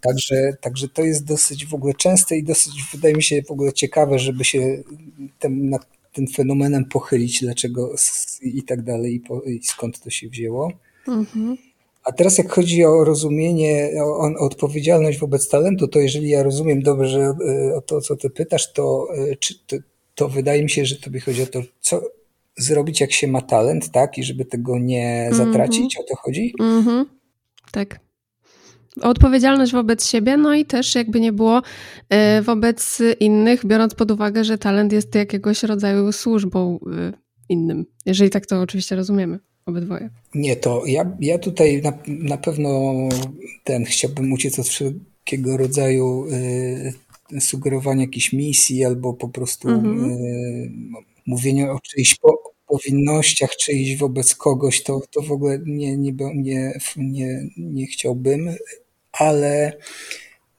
[0.00, 3.72] Także, także to jest dosyć w ogóle częste i dosyć wydaje mi się w ogóle
[3.72, 4.82] ciekawe, żeby się
[5.38, 7.94] tym, nad tym fenomenem pochylić, dlaczego
[8.42, 10.72] i tak dalej i, po, i skąd to się wzięło.
[11.08, 11.69] Mhm.
[12.04, 16.82] A teraz jak chodzi o rozumienie, o, o, odpowiedzialność wobec talentu, to jeżeli ja rozumiem
[16.82, 19.76] dobrze e, o to, co ty pytasz, to, e, czy, to,
[20.14, 22.02] to wydaje mi się, że tobie chodzi o to, co
[22.58, 24.18] zrobić, jak się ma talent, tak?
[24.18, 25.46] I żeby tego nie mhm.
[25.46, 26.00] zatracić, mm -hmm.
[26.00, 26.54] o to chodzi?
[26.60, 27.04] Mm -hmm.
[27.72, 28.00] Tak.
[29.00, 31.62] Odpowiedzialność wobec siebie, no i też jakby nie było
[32.08, 36.78] e, wobec innych, biorąc pod uwagę, że talent jest jakiegoś rodzaju służbą
[37.48, 40.10] innym, jeżeli tak to oczywiście rozumiemy obydwoje.
[40.34, 42.94] Nie, to ja, ja tutaj na, na pewno
[43.64, 46.26] ten chciałbym uciec od wszelkiego rodzaju
[47.32, 50.10] y, sugerowanie jakiejś misji albo po prostu mhm.
[50.10, 50.70] y,
[51.26, 56.78] mówienie o czyichś po, powinnościach czyichś wobec kogoś, to, to w ogóle nie, nie, nie,
[56.96, 58.54] nie, nie chciałbym,
[59.12, 59.72] ale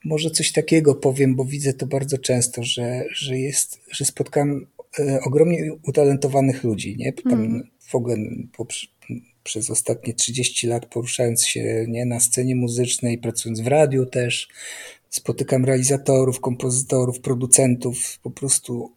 [0.04, 4.66] może coś takiego powiem, bo widzę to bardzo często, że, że jest, że spotkałem
[4.98, 7.12] e, ogromnie utalentowanych ludzi, nie?
[7.12, 7.68] Tam mm.
[7.80, 8.16] w ogóle
[9.44, 14.48] przez ostatnie 30 lat poruszając się nie, na scenie muzycznej, pracując w radiu też,
[15.10, 18.92] spotykam realizatorów, kompozytorów, producentów, po prostu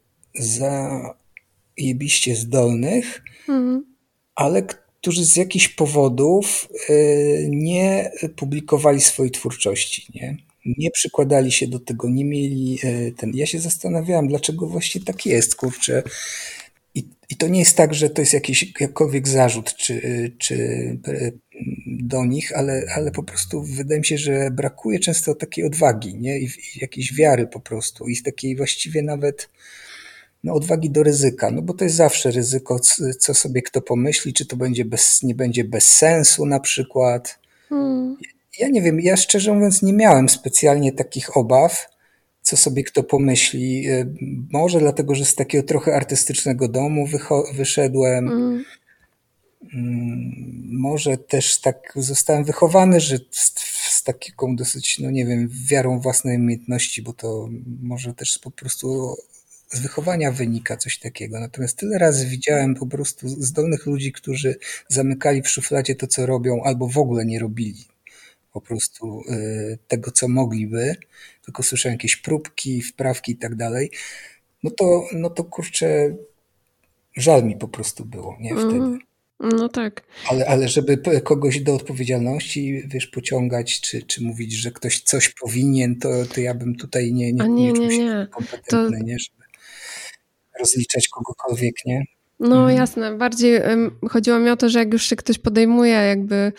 [1.77, 3.85] zajebiście zdolnych, mm.
[4.35, 4.63] ale
[5.01, 6.93] którzy z jakichś powodów e,
[7.49, 10.37] nie publikowali swojej twórczości, nie?
[10.65, 13.31] nie przykładali się do tego, nie mieli e, ten.
[13.33, 16.03] Ja się zastanawiałam, dlaczego właśnie tak jest, kurczę.
[16.95, 20.55] I, I to nie jest tak, że to jest jakiś jakkolwiek zarzut czy, czy
[21.07, 21.31] e,
[21.87, 26.39] do nich, ale, ale po prostu wydaje mi się, że brakuje często takiej odwagi, nie?
[26.39, 29.49] I, i jakiejś wiary po prostu, i takiej właściwie nawet
[30.43, 32.79] no, odwagi do ryzyka, no bo to jest zawsze ryzyko,
[33.19, 37.39] co sobie kto pomyśli, czy to będzie bez, nie będzie bez sensu na przykład.
[37.69, 38.17] Hmm.
[38.59, 41.87] Ja nie wiem, ja szczerze mówiąc nie miałem specjalnie takich obaw,
[42.45, 43.87] co sobie kto pomyśli.
[43.87, 44.05] E,
[44.51, 47.07] może dlatego, że z takiego trochę artystycznego domu
[47.53, 48.29] wyszedłem.
[48.29, 48.63] Mm.
[50.71, 53.53] Może też tak zostałem wychowany, że z,
[53.89, 57.49] z taką dosyć, no nie wiem, wiarą własnej umiejętności, bo to
[57.81, 59.15] może też po prostu
[59.69, 61.39] z wychowania wynika coś takiego.
[61.39, 64.55] Natomiast tyle razy widziałem po prostu zdolnych ludzi, którzy
[64.87, 67.94] zamykali w szufladzie to, co robią, albo w ogóle nie robili
[68.55, 70.95] po prostu y, tego, co mogliby,
[71.45, 73.91] tylko słyszałem jakieś próbki, wprawki i tak dalej,
[74.63, 76.15] no to, no to kurczę,
[77.17, 78.75] żal mi po prostu było, nie, wtedy.
[78.75, 78.99] Mm,
[79.39, 80.03] no tak.
[80.29, 85.99] Ale, ale żeby kogoś do odpowiedzialności, wiesz, pociągać, czy, czy mówić, że ktoś coś powinien,
[85.99, 88.27] to, to ja bym tutaj nie, nie, nie, nie, czuł się nie.
[88.31, 89.05] kompetentny, to...
[89.05, 89.43] nie, żeby
[90.59, 92.03] rozliczać kogokolwiek, nie?
[92.39, 92.77] No mhm.
[92.77, 96.51] jasne, bardziej um, chodziło mi o to, że jak już się ktoś podejmuje jakby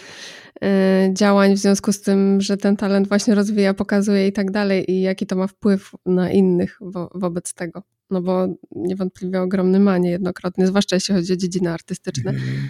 [1.13, 5.01] działań w związku z tym, że ten talent właśnie rozwija, pokazuje i tak dalej, i
[5.01, 7.83] jaki to ma wpływ na innych wo wobec tego.
[8.11, 12.31] No bo niewątpliwie ogromny ma niejednokrotnie, zwłaszcza jeśli chodzi o dziedziny artystyczne.
[12.31, 12.69] Mhm.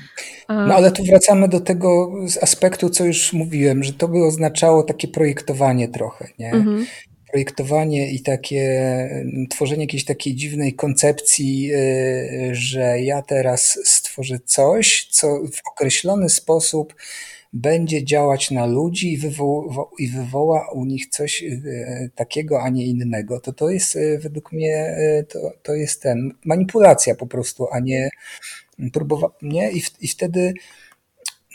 [0.48, 0.66] A...
[0.66, 5.08] No ale tu wracamy do tego aspektu, co już mówiłem, że to by oznaczało takie
[5.08, 6.52] projektowanie trochę, nie?
[6.52, 6.86] Mhm
[7.30, 9.08] projektowanie i takie
[9.50, 16.94] tworzenie jakiejś takiej dziwnej koncepcji, y, że ja teraz stworzę coś, co w określony sposób
[17.56, 22.86] będzie działać na ludzi i, wywoła, i wywoła u nich coś e, takiego, a nie
[22.86, 27.66] innego, to to jest e, według mnie e, to, to jest ten manipulacja po prostu,
[27.72, 28.10] a nie
[28.92, 30.54] próbowanie i, i wtedy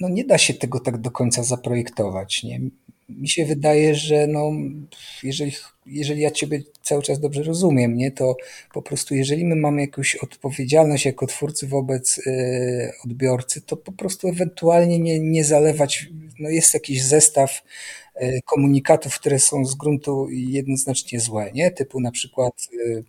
[0.01, 2.43] no nie da się tego tak do końca zaprojektować.
[2.43, 2.59] Nie?
[3.17, 4.51] Mi się wydaje, że no,
[5.23, 5.51] jeżeli,
[5.85, 8.35] jeżeli ja Ciebie cały czas dobrze rozumiem, nie, to
[8.73, 14.27] po prostu jeżeli my mamy jakąś odpowiedzialność jako twórcy wobec y, odbiorcy, to po prostu
[14.27, 17.63] ewentualnie nie, nie zalewać, no jest jakiś zestaw
[18.21, 21.71] y, komunikatów, które są z gruntu jednoznacznie złe, nie?
[21.71, 23.03] Typu na przykład, y,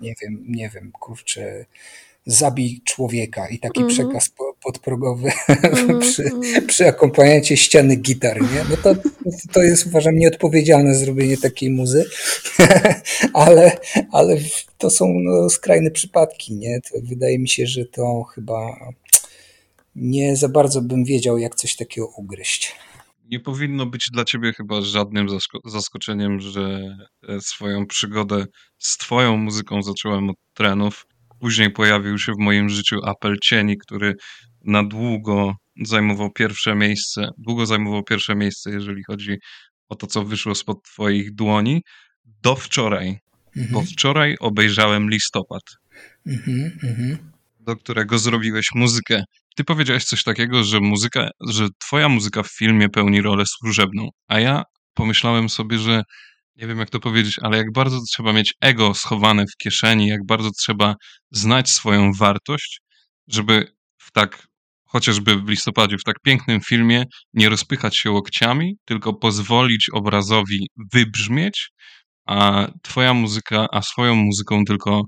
[0.00, 1.64] nie wiem, nie wiem, kurczę,
[2.26, 3.88] zabij człowieka i taki -hmm.
[3.88, 4.28] przekaz
[4.64, 6.66] podprogowy mm przy, mhm.
[6.66, 8.64] przy akompaniacie ściany gitar, nie?
[8.70, 8.94] No to,
[9.52, 12.04] to jest uważam nieodpowiedzialne zrobienie takiej muzy,
[13.32, 13.78] ale,
[14.12, 14.36] ale
[14.78, 16.80] to są no, skrajne przypadki, nie?
[16.80, 18.90] To wydaje mi się, że to chyba
[19.94, 22.76] nie za bardzo bym wiedział, jak coś takiego ugryźć.
[23.30, 25.26] Nie powinno być dla ciebie chyba żadnym
[25.64, 26.96] zaskoczeniem, że
[27.28, 28.44] e, swoją przygodę
[28.78, 31.06] z twoją muzyką zacząłem od trenów
[31.44, 34.14] Później pojawił się w moim życiu apel cieni, który
[34.64, 39.36] na długo zajmował pierwsze miejsce, długo zajmował pierwsze miejsce, jeżeli chodzi
[39.88, 41.82] o to, co wyszło spod twoich dłoni,
[42.24, 43.18] do wczoraj.
[43.56, 43.72] Mhm.
[43.72, 45.62] Bo wczoraj obejrzałem listopad,
[46.26, 47.32] mhm, mhm.
[47.60, 49.24] do którego zrobiłeś muzykę.
[49.56, 54.40] Ty powiedziałeś coś takiego, że muzyka, że twoja muzyka w filmie pełni rolę służebną, a
[54.40, 54.62] ja
[54.94, 56.02] pomyślałem sobie, że
[56.56, 60.26] nie wiem jak to powiedzieć, ale jak bardzo trzeba mieć ego schowane w kieszeni, jak
[60.26, 60.94] bardzo trzeba
[61.30, 62.80] znać swoją wartość,
[63.28, 64.46] żeby w tak,
[64.94, 67.04] chociażby w listopadzie, w tak pięknym filmie
[67.34, 71.70] nie rozpychać się łokciami, tylko pozwolić obrazowi wybrzmieć,
[72.26, 75.02] a twoja muzyka, a swoją muzyką tylko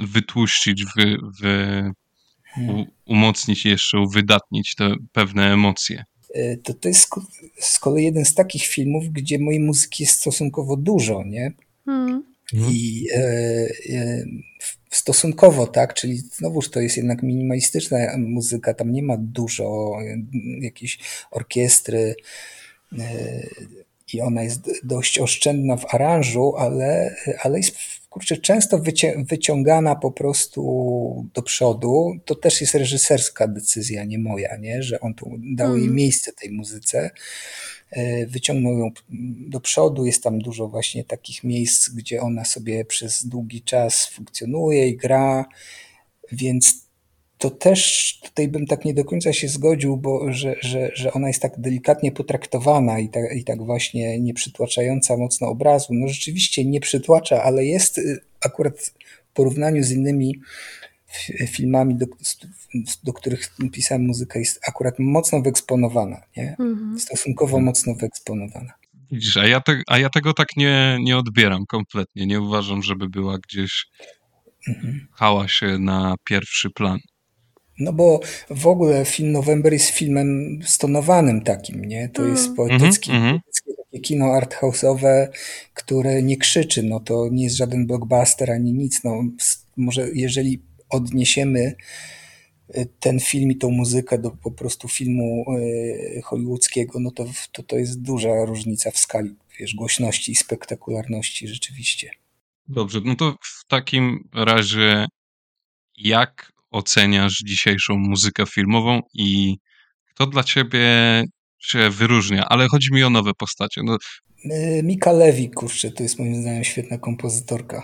[0.00, 1.90] wytłuścić, wy, wy,
[2.68, 6.04] u, umocnić jeszcze, uwydatnić te pewne emocje.
[6.34, 7.08] E, to, to jest
[7.60, 11.52] z kolei jeden z takich filmów, gdzie mojej muzyki jest stosunkowo dużo, nie?
[11.84, 12.35] Hmm.
[12.52, 14.24] I e, e,
[14.90, 20.16] stosunkowo, tak, czyli znowuż to jest jednak minimalistyczna muzyka, tam nie ma dużo e,
[20.60, 20.98] jakiejś
[21.30, 22.14] orkiestry,
[24.12, 27.76] i ona jest dość oszczędna w aranżu, ale, ale jest
[28.10, 28.80] kurczę, często
[29.16, 32.16] wyciągana po prostu do przodu.
[32.24, 34.82] To też jest reżyserska decyzja, nie moja, nie?
[34.82, 35.96] że on tu dał jej mhm.
[35.96, 37.10] miejsce tej muzyce.
[37.90, 38.90] E, wyciągnął ją
[39.48, 40.06] do przodu.
[40.06, 45.44] Jest tam dużo właśnie takich miejsc, gdzie ona sobie przez długi czas funkcjonuje i gra,
[46.32, 46.86] więc
[47.38, 51.28] to też tutaj bym tak nie do końca się zgodził, bo że, że, że ona
[51.28, 55.94] jest tak delikatnie potraktowana i tak, i tak właśnie nie przytłaczająca mocno obrazu.
[55.94, 58.92] No rzeczywiście nie przytłacza, ale jest y, akurat w
[59.34, 60.40] porównaniu z innymi
[61.48, 62.06] filmami, do,
[63.04, 66.50] do których pisałem muzykę, jest akurat mocno wyeksponowana, nie?
[66.50, 67.00] Mhm.
[67.00, 68.72] Stosunkowo mocno wyeksponowana.
[69.10, 72.26] Widzisz, a ja, te, a ja tego tak nie, nie odbieram kompletnie.
[72.26, 73.86] Nie uważam, żeby była gdzieś
[74.68, 75.06] mhm.
[75.12, 76.98] hałasie na pierwszy plan.
[77.78, 82.08] No bo w ogóle film November jest filmem stonowanym takim, nie?
[82.08, 82.56] To jest mm.
[82.56, 83.40] poetyckie, mm -hmm.
[83.84, 85.28] takie kino arthouse'owe,
[85.74, 89.22] które nie krzyczy, no to nie jest żaden blockbuster ani nic, no
[89.76, 90.62] może jeżeli
[90.96, 91.76] odniesiemy
[92.76, 97.62] y, ten film i tą muzykę do po prostu filmu y, hollywoodzkiego, no to, to
[97.62, 102.10] to jest duża różnica w skali, wiesz, głośności i spektakularności rzeczywiście.
[102.68, 105.06] Dobrze, no to w takim razie
[105.98, 109.56] jak oceniasz dzisiejszą muzykę filmową i
[110.14, 110.80] kto dla ciebie
[111.58, 112.44] się wyróżnia?
[112.48, 113.80] Ale chodzi mi o nowe postacie.
[113.84, 113.98] No.
[114.44, 117.82] Y, Mika Lewi, kurczę, to jest moim zdaniem świetna kompozytorka.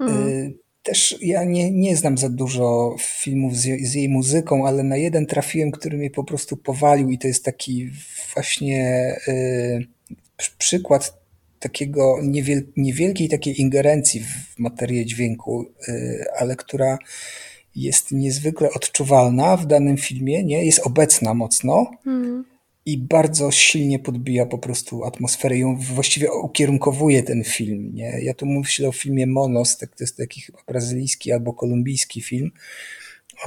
[0.00, 0.52] Mm.
[0.92, 5.26] Też ja nie, nie znam za dużo filmów z, z, jej muzyką, ale na jeden
[5.26, 7.90] trafiłem, który mnie po prostu powalił i to jest taki
[8.34, 9.86] właśnie y,
[10.58, 11.20] przykład
[11.58, 16.98] takiego niewiel, niewielkiej takiej ingerencji w materię dźwięku, y, ale która
[17.76, 20.64] jest niezwykle odczuwalna w danym filmie, nie?
[20.64, 22.44] jest obecna mocno mm.
[22.86, 27.94] I bardzo silnie podbija po prostu atmosferę, ją właściwie ukierunkowuje ten film.
[27.94, 28.18] Nie?
[28.22, 32.50] Ja tu myślę o filmie Monos, tak, to jest taki chyba brazylijski albo kolumbijski film,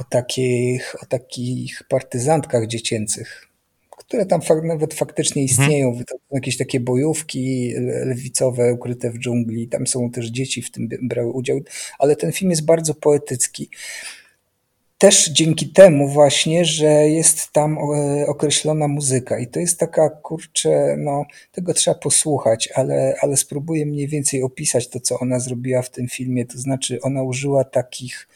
[0.00, 3.48] o takich, o takich partyzantkach dziecięcych,
[3.90, 5.60] które tam fak nawet faktycznie mhm.
[5.60, 5.92] istnieją.
[5.92, 6.04] Hmm.
[6.30, 7.72] Jakieś takie bojówki
[8.04, 9.68] lewicowe ukryte w dżungli.
[9.68, 11.60] Tam są też dzieci w tym brały udział,
[11.98, 13.68] ale ten film jest bardzo poetycki.
[14.98, 20.96] Też dzięki temu właśnie, że jest tam e, określona muzyka i to jest taka, kurczę,
[20.98, 25.90] no tego trzeba posłuchać, ale, ale spróbuję mniej więcej opisać to, co ona zrobiła w
[25.90, 26.46] tym filmie.
[26.46, 28.28] To znaczy ona użyła takich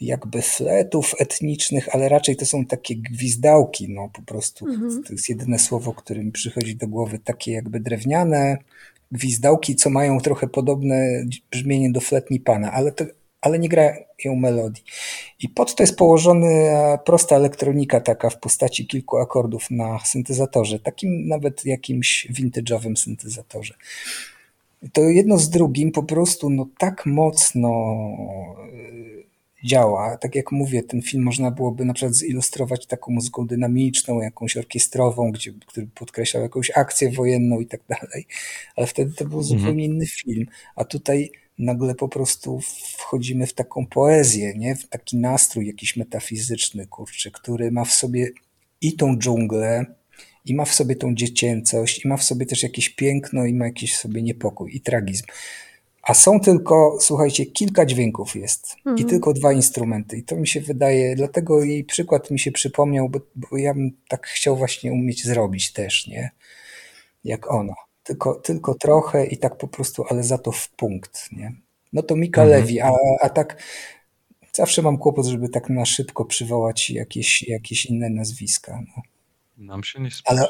[0.00, 4.66] jakby fletów etnicznych, ale raczej to są takie gwizdałki, no po prostu.
[4.68, 5.02] Mhm.
[5.02, 8.58] To jest jedyne słowo, które mi przychodzi do głowy, takie jakby drewniane
[9.12, 13.04] gwizdałki, co mają trochę podobne brzmienie do fletni pana, ale, to,
[13.42, 14.84] ale nie grają melodii.
[15.40, 16.72] I pod to jest położony
[17.04, 23.74] prosta elektronika taka w postaci kilku akordów na syntezatorze, takim nawet jakimś vintage'owym syntezatorze.
[24.92, 27.70] To jedno z drugim po prostu no tak mocno
[29.64, 30.16] działa.
[30.16, 35.32] Tak jak mówię, ten film można byłoby na przykład zilustrować taką muzyką dynamiczną, jakąś orkiestrową,
[35.32, 38.26] gdzie, który podkreślał jakąś akcję wojenną i tak dalej,
[38.76, 39.58] ale wtedy to był mhm.
[39.58, 41.30] zupełnie inny film, a tutaj
[41.62, 42.60] nagle po prostu
[42.98, 44.76] wchodzimy w taką poezję, nie?
[44.76, 48.30] w taki nastrój jakiś metafizyczny, kurczę, który ma w sobie
[48.80, 49.86] i tą dżunglę,
[50.44, 53.66] i ma w sobie tą dziecięcość, i ma w sobie też jakieś piękno, i ma
[53.66, 55.24] jakiś sobie niepokój i tragizm.
[56.02, 58.98] A są tylko, słuchajcie, kilka dźwięków jest mhm.
[58.98, 60.16] i tylko dwa instrumenty.
[60.16, 63.90] I to mi się wydaje, dlatego jej przykład mi się przypomniał, bo, bo ja bym
[64.08, 66.30] tak chciał właśnie umieć zrobić też, nie?
[67.24, 67.74] Jak ona.
[68.02, 71.52] Tylko, tylko trochę i tak po prostu, ale za to w punkt, nie?
[71.92, 72.60] No to Mika mhm.
[72.60, 73.62] Lewi, a, a tak
[74.52, 78.82] zawsze mam kłopot, żeby tak na szybko przywołać jakieś, jakieś inne nazwiska.
[78.96, 79.02] No.
[79.56, 80.46] Nam się nie ale,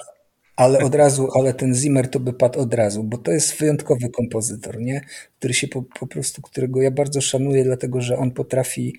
[0.56, 4.10] ale od razu, ale ten Zimmer to by padł od razu, bo to jest wyjątkowy
[4.10, 5.00] kompozytor, nie?
[5.38, 8.96] Który się po, po prostu, którego ja bardzo szanuję, dlatego że on potrafi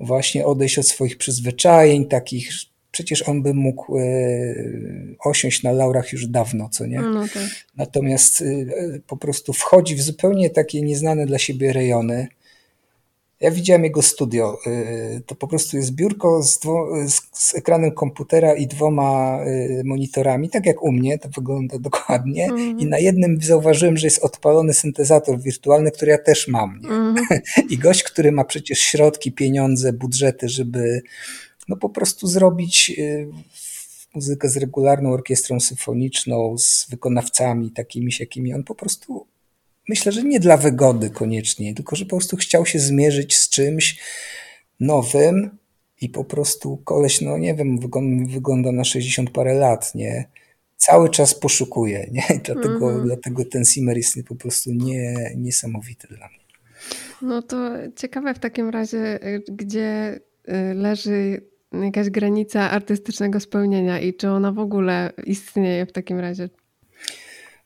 [0.00, 2.50] właśnie odejść od swoich przyzwyczajeń, takich,
[2.92, 4.04] przecież on by mógł e,
[5.24, 7.00] osiąść na laurach już dawno, co nie?
[7.00, 7.42] No tak.
[7.76, 8.44] Natomiast e,
[9.06, 12.28] po prostu wchodzi w zupełnie takie nieznane dla siebie rejony,
[13.42, 14.58] ja widziałem jego studio.
[14.66, 16.60] Y, to po prostu jest biurko z,
[17.32, 19.38] z, ekranem komputera i dwoma
[19.84, 22.44] monitorami, tak jak u mnie, to wygląda dokładnie.
[22.44, 22.78] Mm.
[22.78, 26.80] I na jednym zauważyłem, że jest odpalony syntezator wirtualny, który ja też mam.
[26.84, 27.14] Mm.
[27.70, 31.02] I gość, który ma przecież środki, pieniądze, budżety, żeby
[31.68, 33.28] no po prostu zrobić y,
[34.14, 39.26] muzykę z regularną orkiestrą symfoniczną, z wykonawcami takimi, jakimi on po prostu
[39.88, 44.00] myślę, że nie dla wygody koniecznie, tylko że po prostu chciał się zmierzyć z czymś
[44.80, 45.58] nowym
[46.00, 47.78] i po prostu koleś, no nie wiem,
[48.28, 50.28] wygląda na 60 parę lat, nie?
[50.82, 52.40] cały czas poszukuję, nie?
[52.44, 53.04] Dlatego, mm -hmm.
[53.04, 56.38] dlatego ten Simmer jest po prostu nie, niesamowity dla mnie.
[57.22, 61.51] No to ciekawe w takim razie, gdzie y, leży
[61.82, 66.48] jakaś granica artystycznego spełnienia i czy ona w ogóle istnieje w takim razie?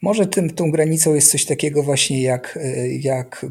[0.03, 3.47] Może tym, tą granicą jest coś takiego właśnie jak, y, jak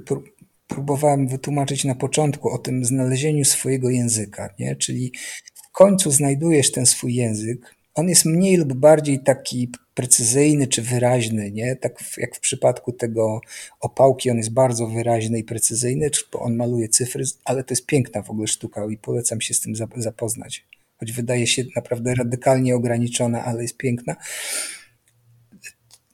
[0.68, 4.76] próbowałem wytłumaczyć na początku o tym znalezieniu swojego języka, nie?
[4.76, 5.12] czyli
[5.56, 11.52] w końcu znajdujesz ten swój język, on jest mniej lub bardziej taki precyzyjny czy wyraźny,
[11.52, 11.76] nie?
[11.76, 13.42] Tak jak w przypadku tego
[13.80, 18.30] opałki, on jest bardzo wyraźny i precyzyjny, on maluje cyfry, ale to jest piękna w
[18.30, 20.66] ogóle sztuka i polecam się z tym zapoznać.
[20.98, 24.16] Choć wydaje się naprawdę radykalnie ograniczona, ale jest piękna.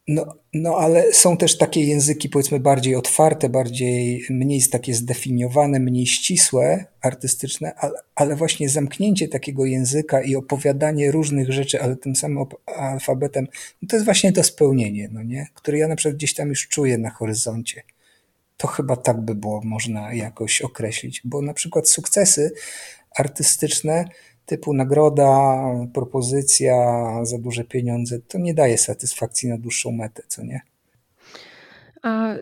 [0.07, 6.07] No, no ale są też takie języki powiedzmy bardziej otwarte, bardziej mniej takie zdefiniowane, mniej
[6.07, 12.45] ścisłe, artystyczne, ale, ale właśnie zamknięcie takiego języka i opowiadanie różnych rzeczy, ale tym samym
[12.65, 13.47] alfabetem,
[13.81, 15.47] no to jest właśnie to spełnienie, no nie?
[15.53, 17.83] które ja na przykład gdzieś tam już czuję na horyzoncie.
[18.57, 22.51] To chyba tak by było można jakoś określić, bo na przykład sukcesy
[23.15, 24.05] artystyczne
[24.51, 26.75] typu nagroda, propozycja
[27.23, 30.61] za duże pieniądze, to nie daje satysfakcji na dłuższą metę, co nie?
[32.03, 32.33] A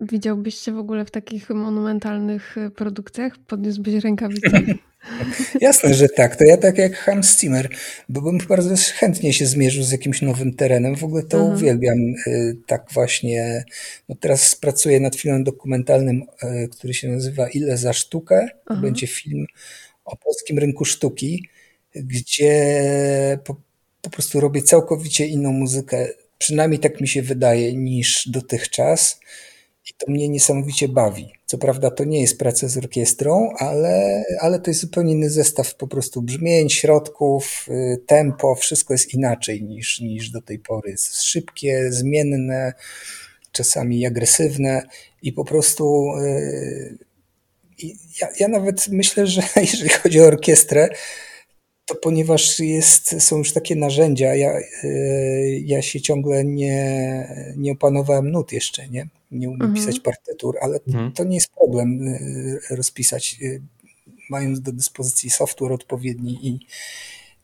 [0.00, 3.38] widziałbyś się w ogóle w takich monumentalnych produkcjach?
[3.38, 4.62] Podniósłbyś rękawicę?
[5.60, 6.36] Jasne, że tak.
[6.36, 7.68] To ja tak jak Hans Zimmer,
[8.08, 10.96] bo bym bardzo chętnie się zmierzył z jakimś nowym terenem.
[10.96, 11.56] W ogóle to mhm.
[11.56, 13.64] uwielbiam y, tak właśnie.
[14.08, 16.22] No teraz pracuję nad filmem dokumentalnym,
[16.64, 18.48] y, który się nazywa Ile za sztukę.
[18.64, 18.80] To mhm.
[18.80, 19.46] będzie film
[20.06, 21.48] o polskim rynku sztuki,
[21.94, 23.56] gdzie po,
[24.02, 29.20] po prostu robię całkowicie inną muzykę, przynajmniej tak mi się wydaje, niż dotychczas.
[29.90, 31.32] I to mnie niesamowicie bawi.
[31.46, 35.74] Co prawda to nie jest praca z orkiestrą, ale, ale to jest zupełnie inny zestaw
[35.74, 40.90] po prostu brzmień, środków, y, tempo, wszystko jest inaczej niż, niż do tej pory.
[40.90, 42.72] Jest szybkie, zmienne,
[43.52, 44.82] czasami agresywne
[45.22, 47.05] i po prostu y,
[48.20, 50.88] ja, ja nawet myślę, że jeżeli chodzi o orkiestrę,
[51.86, 58.30] to ponieważ jest, są już takie narzędzia, ja, y, ja się ciągle nie, nie opanowałem
[58.30, 59.08] nut jeszcze, nie?
[59.30, 59.74] Nie umiem mhm.
[59.74, 61.12] pisać partytur, ale mhm.
[61.12, 63.62] to nie jest problem y, rozpisać, y,
[64.30, 66.66] mając do dyspozycji software odpowiedni i,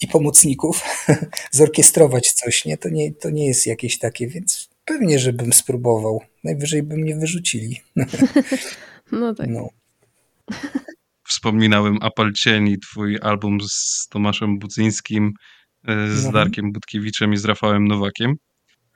[0.01, 0.83] i pomocników,
[1.51, 2.77] zorkiestrować coś, nie?
[2.77, 3.13] To, nie?
[3.13, 6.21] to nie jest jakieś takie, więc pewnie, żebym spróbował.
[6.45, 7.81] Najwyżej by mnie wyrzucili.
[9.13, 9.49] No tak.
[9.49, 9.69] No.
[11.29, 15.33] Wspominałem Apal Cieni, twój album z Tomaszem Bucyńskim,
[15.89, 16.33] e, z mhm.
[16.35, 18.35] Darkiem Budkiewiczem i z Rafałem Nowakiem.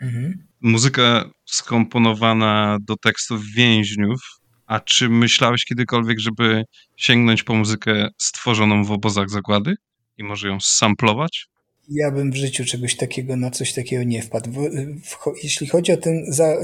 [0.00, 0.46] Mhm.
[0.60, 4.20] Muzyka skomponowana do tekstów więźniów.
[4.66, 6.64] A czy myślałeś kiedykolwiek, żeby
[6.96, 9.74] sięgnąć po muzykę stworzoną w obozach zagłady
[10.18, 11.46] i może ją samplować?
[11.88, 14.50] Ja bym w życiu czegoś takiego, na coś takiego nie wpadł.
[14.50, 14.70] W,
[15.04, 16.54] w, jeśli chodzi o ten za,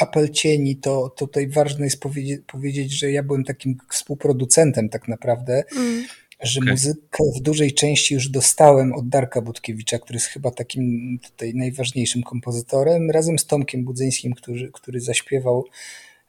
[0.00, 5.08] apel cieni, to, to tutaj ważne jest powiedzieć, powiedzieć, że ja byłem takim współproducentem tak
[5.08, 6.04] naprawdę, mm.
[6.42, 6.72] że okay.
[6.72, 12.22] muzykę w dużej części już dostałem od Darka Budkiewicza, który jest chyba takim tutaj najważniejszym
[12.22, 15.64] kompozytorem, razem z Tomkiem Budzyńskim, który, który zaśpiewał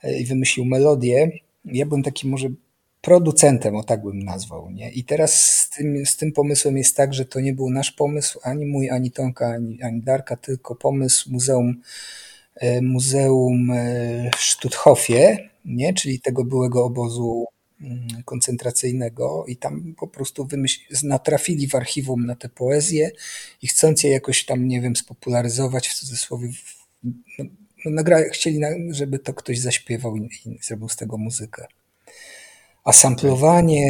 [0.03, 1.31] e, i wymyślił melodię.
[1.65, 2.49] Ja byłem takim może
[3.01, 4.71] producentem, o tak bym nazwał.
[4.71, 4.91] Nie?
[4.91, 8.39] I teraz z tym, z tym pomysłem jest tak, że to nie był nasz pomysł,
[8.43, 11.81] ani mój, ani Tomka, ani, ani Darka, tylko pomysł Muzeum
[12.81, 15.93] Muzeum e, Stutthofie, nie?
[15.93, 17.45] czyli tego byłego obozu
[17.81, 23.11] mm, koncentracyjnego i tam po prostu wymyśl, natrafili w archiwum na tę poezję
[23.61, 26.49] i chcąc je jakoś tam, nie wiem, spopularyzować w cudzysłowie,
[27.03, 27.45] no,
[27.85, 31.65] no nagra, chcieli, żeby to ktoś zaśpiewał i, i zrobił z tego muzykę.
[32.83, 33.85] A samplowanie,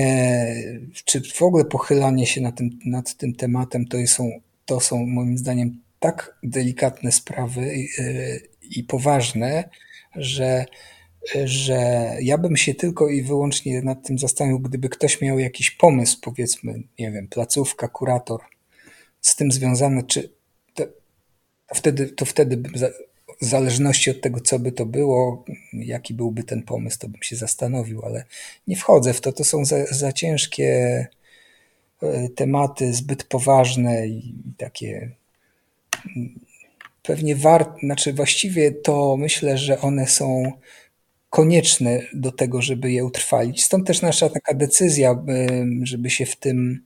[1.06, 4.30] czy w ogóle pochylanie się nad tym, nad tym tematem, to są,
[4.66, 9.70] to są moim zdaniem tak delikatne sprawy y, i poważne,
[10.16, 10.66] że,
[11.46, 16.18] że ja bym się tylko i wyłącznie nad tym zastanowił, gdyby ktoś miał jakiś pomysł,
[16.22, 18.42] powiedzmy, nie wiem, placówka, kurator,
[19.22, 20.34] z tym związany, czy
[20.74, 20.86] to,
[21.68, 22.58] to wtedy, to wtedy
[23.42, 27.36] w zależności od tego, co by to było, jaki byłby ten pomysł, to bym się
[27.36, 28.26] zastanowił, ale
[28.68, 29.34] nie wchodzę w to.
[29.34, 30.68] To są za, za ciężkie
[32.02, 35.12] e, tematy, zbyt poważne i takie
[37.04, 40.52] pewnie wart, znaczy właściwie to myślę, że one są
[41.30, 43.64] konieczne do tego, żeby je utrwalić.
[43.64, 45.24] Stąd też nasza taka decyzja,
[45.84, 46.84] żeby się w tym,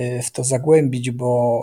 [0.00, 1.62] y, w to zagłębić, bo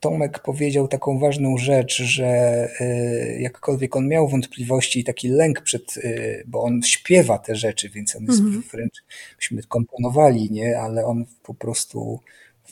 [0.00, 5.96] Tomek powiedział taką ważną rzecz, że y, jakkolwiek on miał wątpliwości i taki lęk przed,
[5.96, 8.62] y, bo on śpiewa te rzeczy, więc on jest mhm.
[8.72, 8.94] wręcz,
[9.36, 12.20] myśmy komponowali, nie, ale on po prostu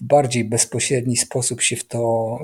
[0.00, 2.38] w bardziej bezpośredni sposób się w to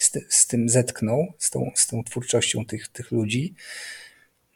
[0.00, 3.54] z, z tym zetknął, z tą, z tą twórczością tych, tych ludzi,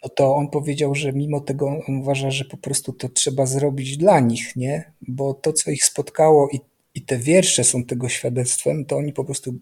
[0.03, 3.97] no to on powiedział, że mimo tego on uważa, że po prostu to trzeba zrobić
[3.97, 4.93] dla nich, nie?
[5.09, 6.61] Bo to, co ich spotkało i,
[6.95, 9.59] i te wiersze są tego świadectwem, to oni po prostu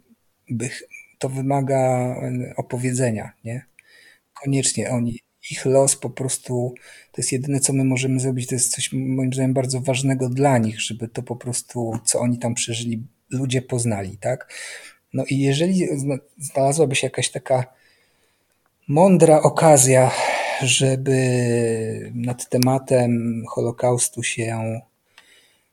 [0.51, 0.71] by,
[1.19, 2.15] to wymaga
[2.57, 3.67] opowiedzenia, nie?
[4.35, 5.19] Koniecznie oni,
[5.51, 6.75] ich los po prostu,
[7.13, 10.59] to jest jedyne, co my możemy zrobić, to jest coś moim zdaniem bardzo ważnego dla
[10.59, 14.53] nich, żeby to po prostu, co oni tam przeżyli, ludzie poznali, tak?
[15.13, 15.89] No i jeżeli
[16.39, 17.67] znalazłaby się jakaś taka
[18.89, 20.11] mądra okazja,
[20.63, 24.81] żeby nad tematem Holokaustu się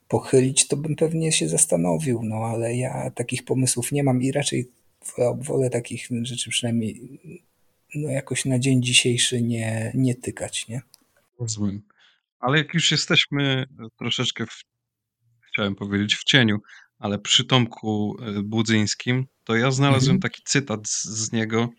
[0.08, 4.70] pochylić, to bym pewnie się zastanowił, no ale ja takich pomysłów nie mam i raczej
[5.36, 7.02] wolę takich rzeczy przynajmniej
[7.96, 10.82] no jakoś na dzień dzisiejszy nie, nie tykać, nie?
[11.40, 11.82] Rozumiem.
[12.40, 13.66] Ale jak już jesteśmy
[14.00, 14.64] troszeczkę, w,
[15.48, 16.58] chciałem powiedzieć w cieniu,
[17.00, 20.22] ale przy Tomku e, Budzyńskim, to ja znalazłem mhm.
[20.22, 21.70] taki cytat z, z, niego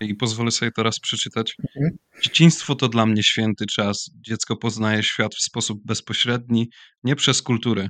[0.00, 1.56] i pozwolę sobie to raz przeczytać.
[1.76, 1.98] Mhm.
[2.22, 4.10] Dzieciństwo to dla mnie święty czas.
[4.26, 6.70] Dziecko poznaje świat w sposób bezpośredni,
[7.04, 7.88] nie przez kulturę.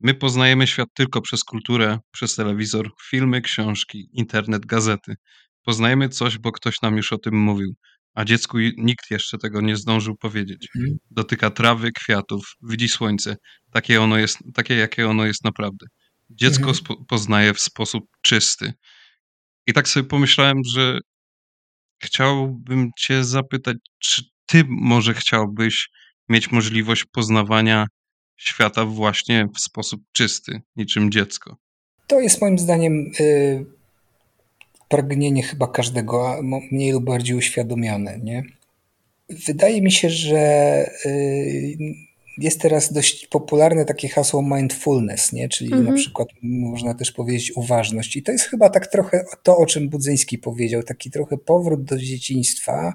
[0.00, 5.14] My poznajemy świat tylko przez kulturę, przez telewizor, filmy, książki, internet, gazety.
[5.64, 7.74] Poznajemy coś, bo ktoś nam już o tym mówił,
[8.14, 10.68] a dziecku nikt jeszcze tego nie zdążył powiedzieć.
[10.76, 10.96] Mhm.
[11.10, 13.36] Dotyka trawy, kwiatów, widzi słońce,
[13.72, 15.86] takie, ono jest, takie jakie ono jest naprawdę.
[16.30, 17.04] Dziecko mhm.
[17.08, 18.72] poznaje w sposób czysty.
[19.66, 20.98] I tak sobie pomyślałem, że
[22.02, 25.88] chciałbym Cię zapytać, czy Ty może chciałbyś
[26.28, 27.86] mieć możliwość poznawania
[28.36, 31.56] świata właśnie w sposób czysty, niczym dziecko?
[32.06, 33.64] To jest moim zdaniem y,
[34.88, 38.18] pragnienie chyba każdego, mniej lub bardziej uświadomione.
[38.18, 38.42] Nie?
[39.46, 41.76] Wydaje mi się, że y,
[42.38, 45.48] jest teraz dość popularne takie hasło mindfulness, nie?
[45.48, 45.90] czyli mhm.
[45.90, 48.16] na przykład można też powiedzieć uważność.
[48.16, 51.98] I to jest chyba tak trochę to, o czym Budzyński powiedział, taki trochę powrót do
[51.98, 52.92] dzieciństwa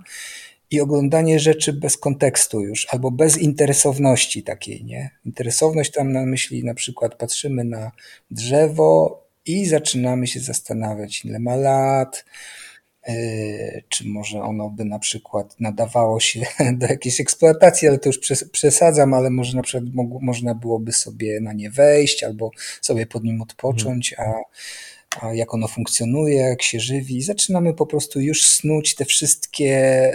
[0.71, 5.09] i oglądanie rzeczy bez kontekstu już, albo bez interesowności takiej, nie?
[5.25, 7.91] Interesowność tam na myśli na przykład patrzymy na
[8.31, 12.25] drzewo i zaczynamy się zastanawiać, ile ma lat,
[13.07, 16.41] yy, czy może ono by na przykład nadawało się
[16.79, 18.19] do jakiejś eksploatacji, ale to już
[18.51, 23.41] przesadzam, ale może na przykład można byłoby sobie na nie wejść albo sobie pod nim
[23.41, 24.33] odpocząć, a,
[25.21, 27.21] a jak ono funkcjonuje, jak się żywi.
[27.21, 29.65] Zaczynamy po prostu już snuć te wszystkie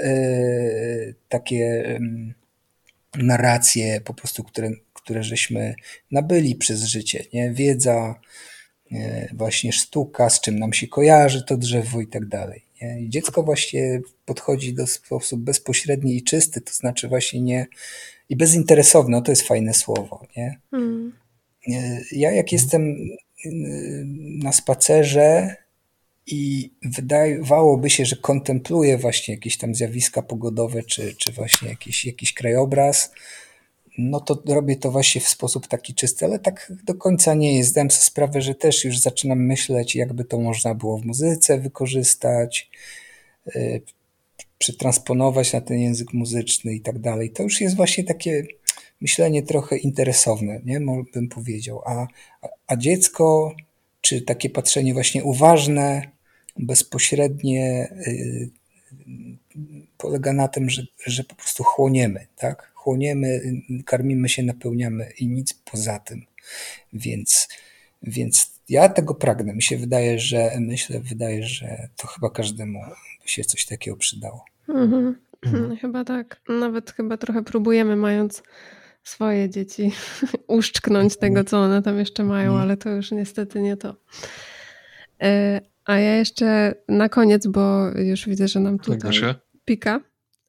[0.05, 5.75] yy, takie yy, narracje po prostu, które, które żeśmy
[6.11, 7.53] nabyli przez życie, nie?
[7.53, 8.54] Wiedza, E,
[9.33, 12.63] właśnie sztuka, z czym nam się kojarzy to drzewo i tak dalej.
[13.01, 17.67] I dziecko właśnie podchodzi do sposób bezpośredni i czysty, to znaczy właśnie nie
[18.29, 20.61] i bezinteresowny, to jest fajne słowo, nie?
[20.71, 21.13] Hmm.
[21.69, 23.49] E, ja jak jestem e,
[24.43, 25.57] na spacerze
[26.27, 32.35] i wydawałoby się, że kontempluję właśnie jakieś tam zjawiska pogodowe, czy, czy właśnie jakiś, jakiś
[32.35, 33.13] krajobraz,
[33.99, 37.71] no to robię to właśnie w sposób taki czysty, ale tak do końca nie jest.
[37.71, 42.71] Zdałem sobie sprawę, że też już zaczynam myśleć, jakby to można było w muzyce wykorzystać,
[43.55, 43.83] yy,
[44.59, 47.31] przetransponować na ten język muzyczny i tak dalej.
[47.31, 48.47] To już jest właśnie takie
[49.01, 50.81] myślenie trochę interesowne, nie?
[51.15, 51.83] bym powiedział.
[51.87, 52.07] A,
[52.67, 53.55] a dziecko,
[54.01, 56.03] czy takie patrzenie właśnie uważne,
[56.57, 58.51] bezpośrednie, yy,
[59.99, 62.74] polega na tym, że, że po prostu chłoniemy, tak?
[62.85, 63.41] Chłoniemy,
[63.85, 66.23] karmimy się, napełniamy i nic poza tym.
[66.93, 67.49] Więc,
[68.03, 69.55] więc ja tego pragnę.
[69.55, 72.81] Mi się wydaje, że myślę, wydaje, że to chyba każdemu
[73.23, 74.45] by się coś takiego przydało.
[74.69, 75.17] Mhm.
[75.47, 75.77] Mhm.
[75.83, 76.41] Chyba tak.
[76.49, 78.43] Nawet chyba trochę próbujemy, mając
[79.03, 79.93] swoje dzieci,
[80.47, 81.47] uszczknąć tego, mhm.
[81.47, 82.63] co one tam jeszcze mają, mhm.
[82.63, 83.97] ale to już niestety nie to.
[85.23, 89.13] E, a ja jeszcze na koniec, bo już widzę, że nam tutaj
[89.65, 90.01] pika.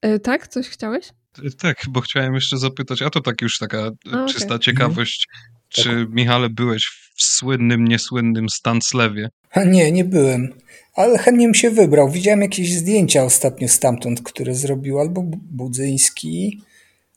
[0.01, 0.47] E, tak?
[0.47, 1.09] Coś chciałeś?
[1.57, 4.59] Tak, bo chciałem jeszcze zapytać, a to tak już taka a, czysta okay.
[4.59, 5.27] ciekawość.
[5.29, 5.55] Mhm.
[5.69, 6.15] Czy tak.
[6.15, 9.29] Michale byłeś w słynnym, niesłynnym Stanslewie?
[9.65, 10.53] Nie, nie byłem,
[10.95, 12.09] ale chętnie bym się wybrał.
[12.09, 15.21] Widziałem jakieś zdjęcia ostatnio stamtąd, które zrobił albo
[15.51, 16.61] Budzyński,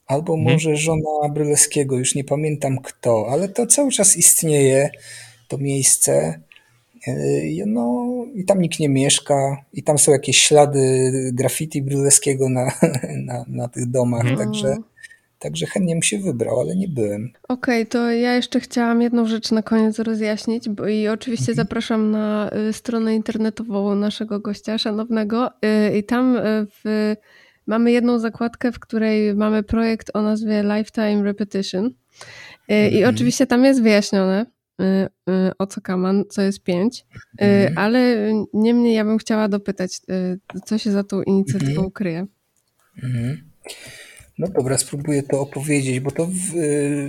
[0.07, 0.53] albo hmm.
[0.53, 4.89] może żona Bryleskiego, już nie pamiętam kto, ale to cały czas istnieje,
[5.47, 6.41] to miejsce.
[7.09, 8.05] Yy, no
[8.35, 12.71] i tam nikt nie mieszka i tam są jakieś ślady graffiti Bryleskiego na,
[13.27, 14.37] na, na tych domach, mm.
[14.37, 14.77] także,
[15.39, 17.29] także chętnie bym się wybrał, ale nie byłem.
[17.47, 21.55] Okej, okay, to ja jeszcze chciałam jedną rzecz na koniec rozjaśnić bo i oczywiście mhm.
[21.55, 26.41] zapraszam na y, stronę internetową naszego gościa szanownego y, i tam y,
[26.83, 27.15] w,
[27.67, 31.93] mamy jedną zakładkę, w której mamy projekt o nazwie Lifetime Repetition
[32.69, 33.15] i mhm.
[33.15, 34.45] oczywiście tam jest wyjaśnione,
[35.57, 37.05] Ocokaman, co jest pięć,
[37.37, 37.77] mhm.
[37.77, 40.01] ale niemniej ja bym chciała dopytać,
[40.65, 41.91] co się za tą inicjatywą mhm.
[41.91, 42.25] kryje.
[43.03, 43.49] Mhm.
[44.39, 46.31] No dobra, spróbuję to opowiedzieć, bo to w,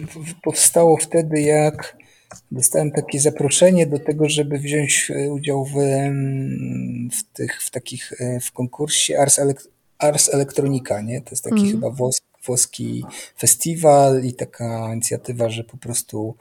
[0.07, 1.97] w, powstało wtedy, jak
[2.51, 5.75] dostałem takie zaproszenie do tego, żeby wziąć udział w,
[7.12, 8.12] w, tych, w takich,
[8.43, 9.41] w konkursie Ars,
[9.99, 11.21] Ars Electronica, nie?
[11.21, 11.71] To jest taki mm.
[11.71, 13.05] chyba włos, włoski
[13.39, 16.37] festiwal i taka inicjatywa, że po prostu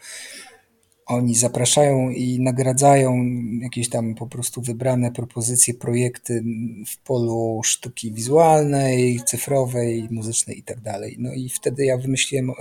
[1.10, 3.26] oni zapraszają i nagradzają
[3.62, 6.44] jakieś tam po prostu wybrane propozycje, projekty
[6.88, 11.16] w polu sztuki wizualnej, cyfrowej, muzycznej i tak dalej.
[11.20, 12.54] No i wtedy ja wymyśliłem e,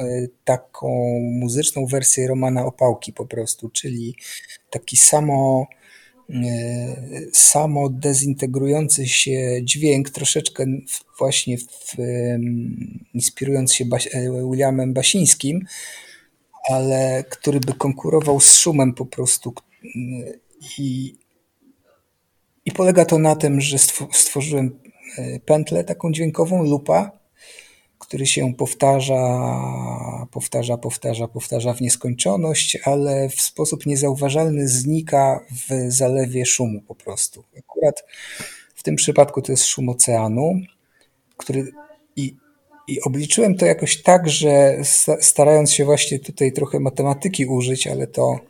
[0.44, 0.88] taką
[1.20, 4.14] muzyczną wersję Romana Opałki po prostu, czyli
[4.70, 5.66] taki samo
[6.30, 6.34] e,
[7.32, 10.64] samo dezintegrujący się dźwięk, troszeczkę
[11.18, 11.96] właśnie w,
[13.14, 14.20] inspirując się e,
[14.51, 15.66] Williamem Basińskim,
[16.71, 19.55] ale który by konkurował z szumem po prostu.
[20.79, 21.15] I,
[22.65, 23.79] i polega to na tym, że
[24.13, 24.81] stworzyłem
[25.19, 27.19] e, pętlę taką dźwiękową, lupa,
[27.99, 29.17] który się powtarza,
[30.31, 37.45] powtarza, powtarza, powtarza w nieskończoność, ale w sposób niezauważalny znika w zalewie szumu po prostu.
[37.59, 38.05] Akurat
[38.75, 40.55] w tym przypadku to jest szum oceanu,
[41.37, 41.73] który
[42.89, 44.76] i obliczyłem to jakoś tak, że
[45.20, 48.41] starając się właśnie tutaj trochę matematyki użyć, ale to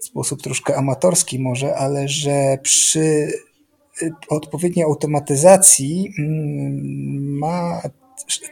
[0.00, 3.32] w sposób troszkę amatorski może, ale że przy
[4.02, 7.82] y, odpowiedniej automatyzacji mm, ma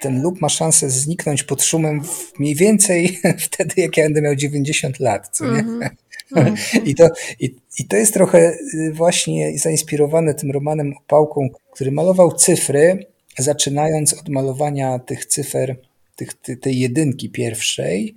[0.01, 2.03] ten lub ma szansę zniknąć pod szumem
[2.39, 5.59] mniej więcej wtedy, jak ja będę miał 90 lat, co nie?
[5.59, 5.81] Mm
[6.35, 6.57] -hmm.
[6.85, 7.09] I, to,
[7.41, 8.39] i, I to jest trochę
[8.75, 15.77] y, właśnie zainspirowane tym Romanem Opałką, który malował cyfry, zaczynając od malowania tych cyfer,
[16.17, 18.15] tych, tej jedynki pierwszej,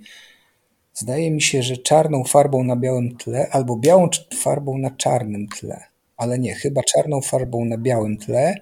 [0.94, 5.84] zdaje mi się, że czarną farbą na białym tle albo białą farbą na czarnym tle,
[6.16, 8.54] ale nie, chyba czarną farbą na białym tle.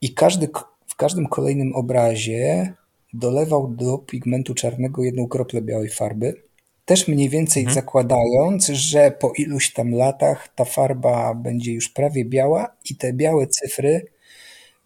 [0.00, 0.48] I każdy,
[0.86, 2.72] w każdym kolejnym obrazie
[3.12, 6.42] dolewał do pigmentu czarnego jedną kroplę białej farby,
[6.84, 7.74] też mniej więcej mhm.
[7.74, 13.46] zakładając, że po iluś tam latach ta farba będzie już prawie biała i te białe
[13.46, 14.06] cyfry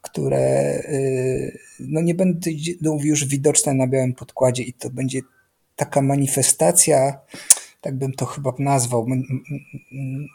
[0.03, 5.21] które y, no nie będą już widoczne na białym podkładzie i to będzie
[5.77, 7.21] taka manifestacja,
[7.81, 9.07] tak bym to chyba nazwał,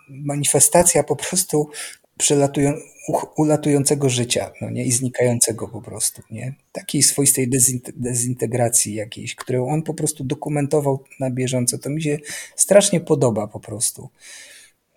[0.09, 1.69] manifestacja po prostu
[2.17, 2.73] przelatują,
[3.37, 7.49] ulatującego życia, no nie, i znikającego po prostu, nie, takiej swoistej
[7.95, 12.19] dezintegracji jakiejś, którą on po prostu dokumentował na bieżąco, to mi się
[12.55, 14.09] strasznie podoba po prostu.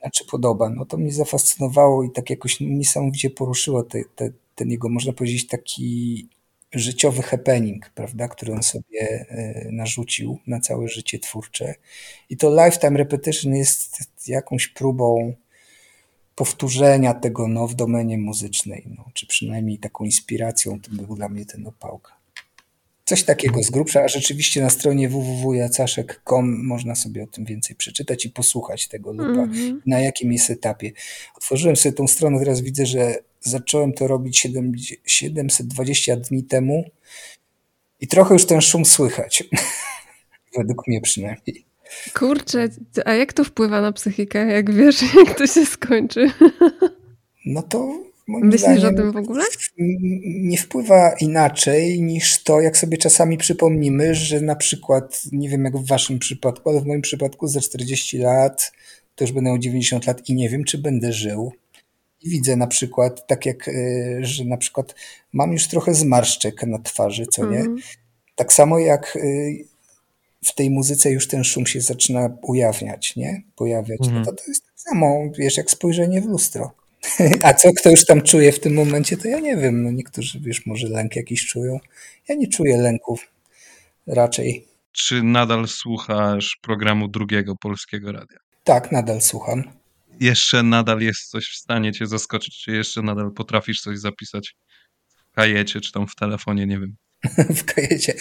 [0.01, 4.31] Znaczy podoba, no to mnie zafascynowało i tak jakoś niesamowicie poruszyło te, te,
[4.61, 6.29] ten jego, można powiedzieć, taki
[6.73, 11.75] życiowy happening, prawda, który on sobie e, narzucił na całe życie twórcze.
[12.31, 13.99] I to lifetime repetition jest
[14.29, 15.35] jakąś próbą
[16.35, 21.47] powtórzenia tego no, w domenie muzycznej, no, czy przynajmniej taką inspiracją to był dla mnie
[21.47, 22.20] ten opałka.
[23.11, 28.27] Coś takiego z grubsza, a rzeczywiście na stronie www.jacaszek.com można sobie o tym więcej przeczytać
[28.27, 29.81] i posłuchać tego lupa, mm -hmm.
[29.87, 30.93] na jakim jest etapie.
[31.37, 34.73] Otworzyłem sobie tą stronę, teraz widzę, że zacząłem to robić 7,
[35.07, 36.91] 720 dni temu
[38.01, 39.45] i trochę już ten szum słychać.
[40.59, 41.65] Według mnie przynajmniej.
[42.15, 42.69] Kurczę,
[43.05, 46.31] a jak to wpływa na psychikę, jak wiesz, jak to się skończy?
[47.47, 49.45] No to Myślisz o tym w ogóle?
[50.24, 55.76] Nie wpływa inaczej niż to, jak sobie czasami przypomnimy, że na przykład, nie wiem jak
[55.76, 58.72] w waszym przypadku, ale w moim przypadku za 40 lat
[59.14, 61.53] to już będę miał 90 lat i nie wiem, czy będę żył.
[62.22, 63.72] I widzę na przykład, tak jak, e,
[64.20, 64.95] że na przykład
[65.33, 67.59] mam już trochę zmarszczek na twarzy, co nie?
[67.59, 67.76] Mm.
[68.37, 69.20] Tak samo jak e,
[70.45, 73.43] w tej muzyce już ten szum się zaczyna ujawniać, nie?
[73.57, 74.01] Pojawiać.
[74.09, 74.14] Mm.
[74.14, 76.72] No to, to jest tak samo, wiesz, jak spojrzenie w lustro.
[77.42, 79.82] A co kto już tam czuje w tym momencie, to ja nie wiem.
[79.82, 81.78] No niektórzy, wiesz, może lęk jakiś czują.
[82.28, 83.32] Ja nie czuję lęków
[84.07, 84.66] raczej.
[84.92, 88.38] Czy nadal słuchasz programu drugiego polskiego radia?
[88.64, 89.62] Tak, nadal słucham.
[90.20, 92.62] Jeszcze nadal jest coś w stanie cię zaskoczyć?
[92.64, 94.57] Czy jeszcze nadal potrafisz coś zapisać
[95.09, 96.96] w kajecie, czy tam w telefonie, nie wiem.
[97.61, 98.14] w kajecie.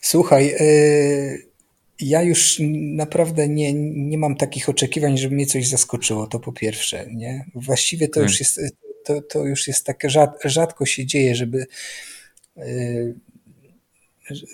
[0.00, 1.47] Słuchaj, yy,
[2.00, 7.06] ja już naprawdę nie, nie mam takich oczekiwań, żeby mnie coś zaskoczyło, to po pierwsze,
[7.14, 7.44] nie?
[7.54, 8.38] Właściwie to już hmm.
[8.40, 10.08] jest, to, to już jest takie,
[10.44, 11.66] rzadko się dzieje, żeby
[12.56, 13.14] yy,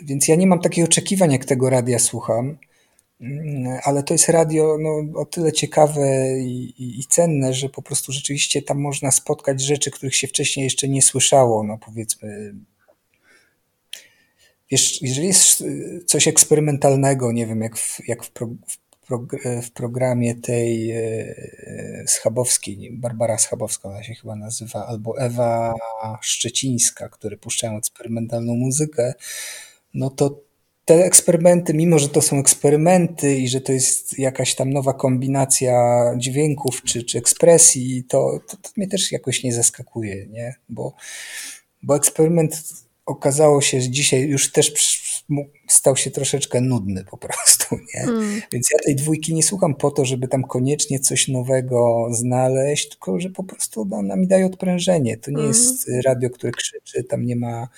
[0.03, 2.59] więc ja nie mam takich oczekiwań, jak tego radia słucham,
[3.21, 7.83] mm, ale to jest radio no, o tyle ciekawe i, i, i, cenne, że po
[7.83, 12.55] prostu rzeczywiście tam można spotkać rzeczy, których się wcześniej jeszcze nie słyszało, no powiedzmy
[15.01, 19.71] jeżeli jest y, coś eksperymentalnego, nie wiem, jak w, jak w, pro, w prog- w
[19.71, 21.35] programie tej e,
[22.07, 25.75] Schabowskiej, Barbara Schabowska ona się chyba nazywa, albo Ewa
[26.21, 29.15] Szczecińska, które puszczają eksperymentalną muzykę,
[29.95, 30.41] no to
[30.85, 36.05] te eksperymenty, mimo że to są eksperymenty i że to jest jakaś tam nowa kombinacja
[36.17, 40.55] dźwięków czy, czy ekspresji, to, to, to mnie też jakoś nie zaskakuje, nie?
[40.69, 40.95] Bo,
[41.83, 44.73] bo eksperyment okazało się że dzisiaj już też
[45.69, 48.03] stał się troszeczkę nudny po prostu, nie?
[48.03, 48.41] Mm.
[48.53, 53.21] Więc ja tej dwójki nie słucham po to, żeby tam koniecznie coś nowego znaleźć, tylko
[53.21, 55.17] że po prostu ona mi daje odprężenie.
[55.17, 55.49] To nie mm.
[55.49, 57.69] jest radio, które krzyczy, tam nie ma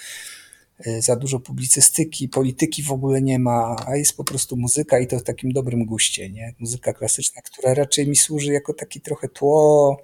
[0.98, 5.18] za dużo publicystyki, polityki w ogóle nie ma, a jest po prostu muzyka i to
[5.18, 6.54] w takim dobrym guście, nie?
[6.58, 9.96] Muzyka klasyczna, która raczej mi służy jako taki trochę tło,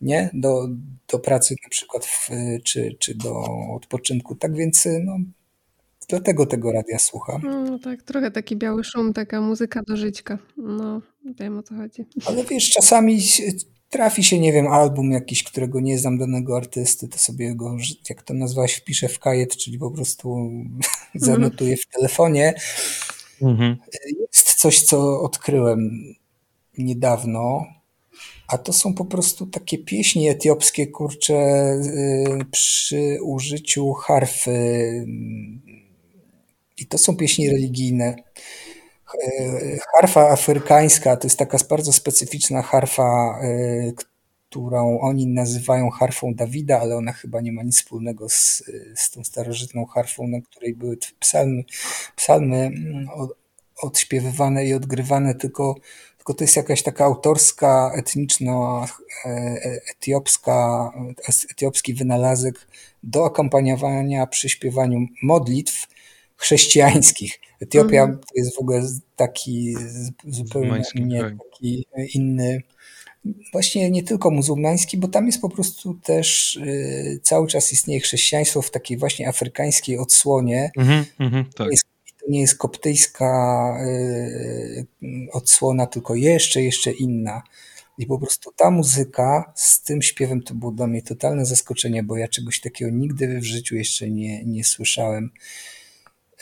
[0.00, 0.30] nie?
[0.34, 0.68] Do,
[1.08, 2.30] do pracy na przykład, w,
[2.64, 4.34] czy, czy do odpoczynku.
[4.34, 5.16] Tak więc no,
[6.08, 7.42] Dlatego tego radia słucham.
[7.42, 10.38] No tak, trochę taki biały szum, taka muzyka do żyćka.
[10.56, 12.04] No, wiem o co chodzi.
[12.24, 13.20] Ale wiesz, czasami
[13.90, 17.76] trafi się, nie wiem, album jakiś, którego nie znam danego artysty, to sobie go,
[18.10, 20.80] jak to nazwałaś, wpiszę w kajet, czyli po prostu mhm.
[21.14, 22.54] zanotuję w telefonie.
[23.42, 23.76] Mhm.
[24.32, 25.90] Jest coś, co odkryłem
[26.78, 27.66] niedawno,
[28.48, 31.34] a to są po prostu takie pieśni etiopskie, kurcze,
[31.72, 35.06] y, przy użyciu harfy
[36.78, 38.16] i to są pieśni religijne.
[39.14, 43.92] E, harfa afrykańska to jest taka bardzo specyficzna harfa, e,
[44.48, 48.62] którą oni nazywają harfą Dawida, ale ona chyba nie ma nic wspólnego z,
[48.96, 51.64] z tą starożytną harfą, na której były psalmy,
[52.16, 53.08] psalmy mm,
[53.82, 55.74] odśpiewywane i odgrywane, tylko,
[56.16, 58.86] tylko to jest jakaś taka autorska, etniczna,
[59.24, 60.90] e, etiopska,
[61.50, 62.68] etiopski wynalazek
[63.02, 65.97] do akompaniowania przy śpiewaniu modlitw,
[66.38, 67.40] chrześcijańskich.
[67.60, 68.18] Etiopia mm.
[68.18, 68.82] to jest w ogóle
[69.16, 69.76] taki
[70.24, 72.62] zupełnie nie, taki inny,
[73.52, 78.62] właśnie nie tylko muzułmański, bo tam jest po prostu też y, cały czas istnieje chrześcijaństwo
[78.62, 80.70] w takiej właśnie afrykańskiej odsłonie.
[80.76, 81.54] Mm -hmm, tak.
[81.54, 81.84] to, jest,
[82.20, 84.86] to nie jest koptyjska y,
[85.32, 87.42] odsłona, tylko jeszcze, jeszcze inna.
[87.98, 92.16] I po prostu ta muzyka z tym śpiewem to było dla mnie totalne zaskoczenie, bo
[92.16, 95.30] ja czegoś takiego nigdy w życiu jeszcze nie, nie słyszałem.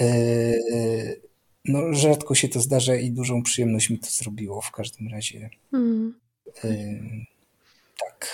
[0.01, 1.20] Yy,
[1.64, 5.51] no, rzadko się to zdarza i dużą przyjemność mi to zrobiło w każdym razie.
[5.72, 6.14] Mm.
[8.01, 8.28] Tak.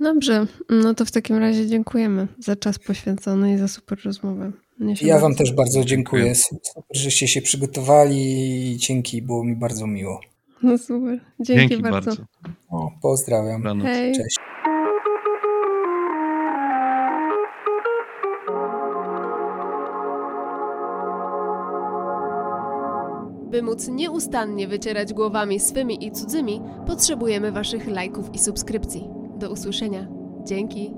[0.00, 4.52] Dobrze, no to w takim razie dziękujemy za czas poświęcony i za super rozmowę.
[5.02, 6.34] Ja Wam też bardzo dziękuję.
[6.34, 10.20] Super, żeście się przygotowali i dzięki, było mi bardzo miło.
[10.62, 12.10] No super, dzięki, dzięki bardzo.
[12.10, 12.22] bardzo.
[12.68, 13.82] O, pozdrawiam.
[13.82, 14.14] Hej.
[14.14, 14.36] Cześć.
[23.54, 29.08] By móc nieustannie wycierać głowami swymi i cudzymi, potrzebujemy Waszych lajków i subskrypcji.
[29.36, 30.06] Do usłyszenia.
[30.44, 30.94] Dzięki.